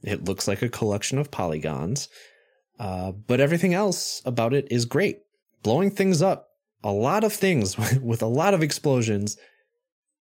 It 0.03 0.25
looks 0.25 0.49
like 0.49 0.61
a 0.61 0.69
collection 0.69 1.19
of 1.19 1.31
polygons, 1.31 2.09
uh, 2.81 3.13
but 3.13 3.39
everything 3.39 3.75
else 3.75 4.21
about 4.25 4.55
it 4.55 4.67
is 4.73 4.87
great. 4.87 5.21
Blowing 5.63 5.93
things 5.93 6.21
up, 6.21 6.49
a 6.83 6.91
lot 6.91 7.23
of 7.23 7.33
things 7.33 7.79
with 8.03 8.23
a 8.23 8.27
lot 8.27 8.55
of 8.55 8.63
explosions, 8.63 9.37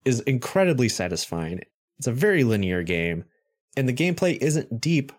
is 0.04 0.20
incredibly 0.20 0.88
satisfying. 0.88 1.58
It's 1.98 2.06
a 2.06 2.12
very 2.12 2.44
linear 2.44 2.84
game, 2.84 3.24
and 3.76 3.88
the 3.88 3.92
gameplay 3.92 4.38
isn't 4.40 4.80
deep, 4.80 5.10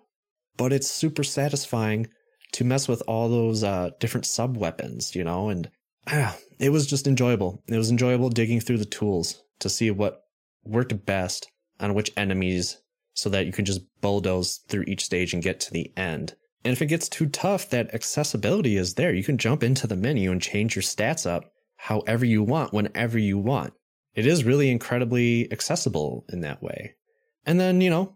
but 0.55 0.71
it's 0.71 0.89
super 0.89 1.25
satisfying 1.25 2.07
to 2.57 2.63
mess 2.63 2.87
with 2.87 3.03
all 3.07 3.29
those 3.29 3.63
uh, 3.63 3.91
different 3.99 4.25
sub 4.25 4.57
weapons, 4.57 5.15
you 5.15 5.23
know, 5.23 5.49
and 5.49 5.69
ah, 6.07 6.35
it 6.57 6.71
was 6.71 6.87
just 6.87 7.05
enjoyable. 7.05 7.61
It 7.67 7.77
was 7.77 7.91
enjoyable 7.91 8.29
digging 8.29 8.59
through 8.59 8.79
the 8.79 8.85
tools 8.85 9.43
to 9.59 9.69
see 9.69 9.91
what 9.91 10.23
worked 10.63 11.05
best 11.05 11.51
on 11.79 11.93
which 11.93 12.11
enemies 12.17 12.81
so 13.13 13.29
that 13.29 13.45
you 13.45 13.51
can 13.51 13.63
just 13.63 13.81
bulldoze 14.01 14.61
through 14.69 14.85
each 14.87 15.05
stage 15.05 15.35
and 15.35 15.43
get 15.43 15.59
to 15.59 15.71
the 15.71 15.93
end. 15.95 16.33
And 16.65 16.73
if 16.73 16.81
it 16.81 16.87
gets 16.87 17.07
too 17.07 17.27
tough, 17.27 17.69
that 17.69 17.93
accessibility 17.93 18.75
is 18.75 18.95
there. 18.95 19.13
You 19.13 19.23
can 19.23 19.37
jump 19.37 19.61
into 19.61 19.85
the 19.85 19.95
menu 19.95 20.31
and 20.31 20.41
change 20.41 20.75
your 20.75 20.81
stats 20.81 21.29
up 21.29 21.51
however 21.75 22.25
you 22.25 22.41
want, 22.41 22.73
whenever 22.73 23.19
you 23.19 23.37
want. 23.37 23.73
It 24.15 24.25
is 24.25 24.45
really 24.45 24.71
incredibly 24.71 25.51
accessible 25.51 26.25
in 26.29 26.41
that 26.41 26.63
way. 26.63 26.95
And 27.45 27.59
then, 27.59 27.81
you 27.81 27.91
know, 27.91 28.15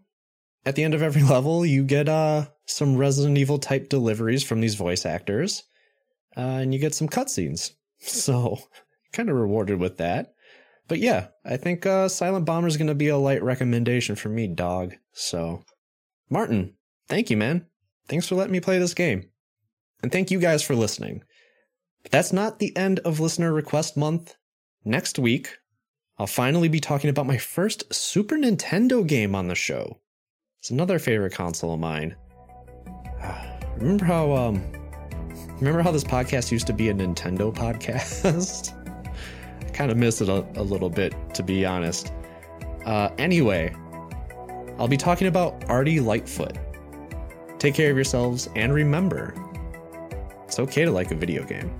at 0.66 0.74
the 0.74 0.82
end 0.82 0.94
of 0.94 1.02
every 1.02 1.22
level, 1.36 1.64
you 1.64 1.84
get 1.84 2.08
uh, 2.08 2.46
some 2.72 2.96
Resident 2.96 3.38
Evil 3.38 3.58
type 3.58 3.88
deliveries 3.88 4.42
from 4.42 4.60
these 4.60 4.74
voice 4.74 5.06
actors, 5.06 5.64
uh, 6.36 6.40
and 6.40 6.72
you 6.72 6.80
get 6.80 6.94
some 6.94 7.08
cutscenes. 7.08 7.72
So, 8.04 8.58
kind 9.12 9.30
of 9.30 9.36
rewarded 9.36 9.78
with 9.78 9.98
that. 9.98 10.34
But 10.88 10.98
yeah, 10.98 11.28
I 11.44 11.56
think 11.56 11.86
uh, 11.86 12.08
Silent 12.08 12.46
Bomber 12.46 12.66
is 12.66 12.76
going 12.76 12.88
to 12.88 12.96
be 12.96 13.06
a 13.06 13.16
light 13.16 13.44
recommendation 13.44 14.16
for 14.16 14.28
me, 14.28 14.48
dog. 14.48 14.94
So, 15.12 15.62
Martin, 16.28 16.74
thank 17.06 17.30
you, 17.30 17.36
man. 17.36 17.66
Thanks 18.08 18.26
for 18.26 18.34
letting 18.34 18.52
me 18.52 18.58
play 18.58 18.80
this 18.80 18.94
game. 18.94 19.30
And 20.02 20.10
thank 20.10 20.32
you 20.32 20.40
guys 20.40 20.62
for 20.62 20.74
listening. 20.74 21.22
But 22.02 22.10
that's 22.10 22.32
not 22.32 22.58
the 22.58 22.76
end 22.76 22.98
of 23.00 23.20
Listener 23.20 23.52
Request 23.52 23.96
Month. 23.96 24.34
Next 24.84 25.18
week, 25.18 25.58
I'll 26.18 26.26
finally 26.26 26.68
be 26.68 26.80
talking 26.80 27.08
about 27.08 27.26
my 27.26 27.38
first 27.38 27.94
Super 27.94 28.36
Nintendo 28.36 29.06
game 29.06 29.34
on 29.34 29.48
the 29.48 29.54
show. 29.54 30.00
It's 30.58 30.70
another 30.70 30.98
favorite 30.98 31.34
console 31.34 31.74
of 31.74 31.80
mine. 31.80 32.16
Remember 33.76 34.04
how 34.04 34.32
um 34.32 34.62
remember 35.58 35.82
how 35.82 35.90
this 35.90 36.04
podcast 36.04 36.52
used 36.52 36.66
to 36.66 36.72
be 36.72 36.88
a 36.88 36.94
Nintendo 36.94 37.54
podcast? 37.54 38.74
I 39.60 39.64
kind 39.70 39.90
of 39.90 39.96
miss 39.96 40.20
it 40.20 40.28
a, 40.28 40.46
a, 40.56 40.62
little 40.62 40.90
bit 40.90 41.14
to 41.34 41.42
be 41.42 41.64
honest. 41.64 42.12
Uh 42.84 43.10
anyway, 43.18 43.74
I'll 44.78 44.88
be 44.88 44.96
talking 44.96 45.26
about 45.26 45.64
Ardy 45.68 46.00
Lightfoot. 46.00 46.58
Take 47.58 47.74
care 47.74 47.90
of 47.90 47.96
yourselves 47.96 48.48
and 48.56 48.72
remember, 48.74 49.34
it's 50.44 50.58
okay 50.58 50.84
to 50.84 50.90
like 50.90 51.10
a 51.10 51.16
video 51.16 51.44
game. 51.44 51.70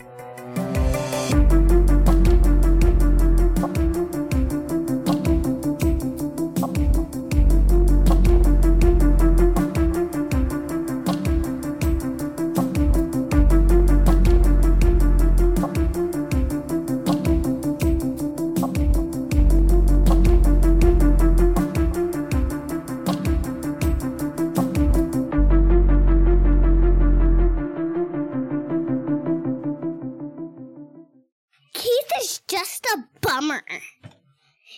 Just 32.48 32.86
a 32.86 33.04
bummer. 33.20 33.62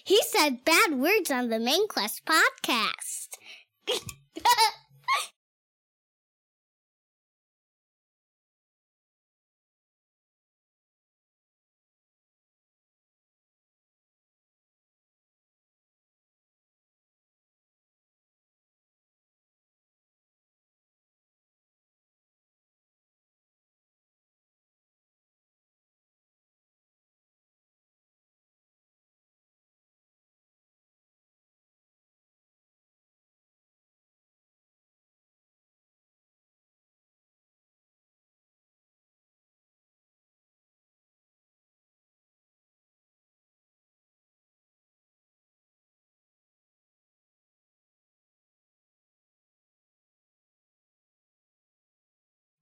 He 0.04 0.20
said 0.22 0.64
bad 0.64 0.94
words 0.94 1.30
on 1.30 1.48
the 1.48 1.58
Main 1.58 1.88
Quest 1.88 2.22
podcast. 2.24 3.38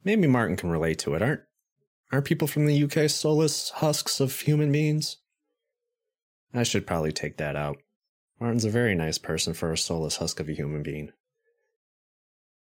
Maybe 0.04 0.26
Martin 0.26 0.56
can 0.56 0.70
relate 0.70 0.98
to 1.00 1.14
it. 1.14 1.22
Aren't 1.22 1.42
aren't 2.10 2.26
people 2.26 2.48
from 2.48 2.66
the 2.66 2.84
UK 2.84 3.08
soulless 3.08 3.70
husks 3.70 4.20
of 4.20 4.40
human 4.40 4.70
beings? 4.72 5.18
I 6.52 6.64
should 6.64 6.86
probably 6.86 7.12
take 7.12 7.38
that 7.38 7.56
out. 7.56 7.78
Martin's 8.40 8.64
a 8.64 8.70
very 8.70 8.94
nice 8.94 9.18
person 9.18 9.54
for 9.54 9.72
a 9.72 9.78
soulless 9.78 10.16
husk 10.16 10.40
of 10.40 10.48
a 10.48 10.52
human 10.52 10.82
being. 10.82 11.12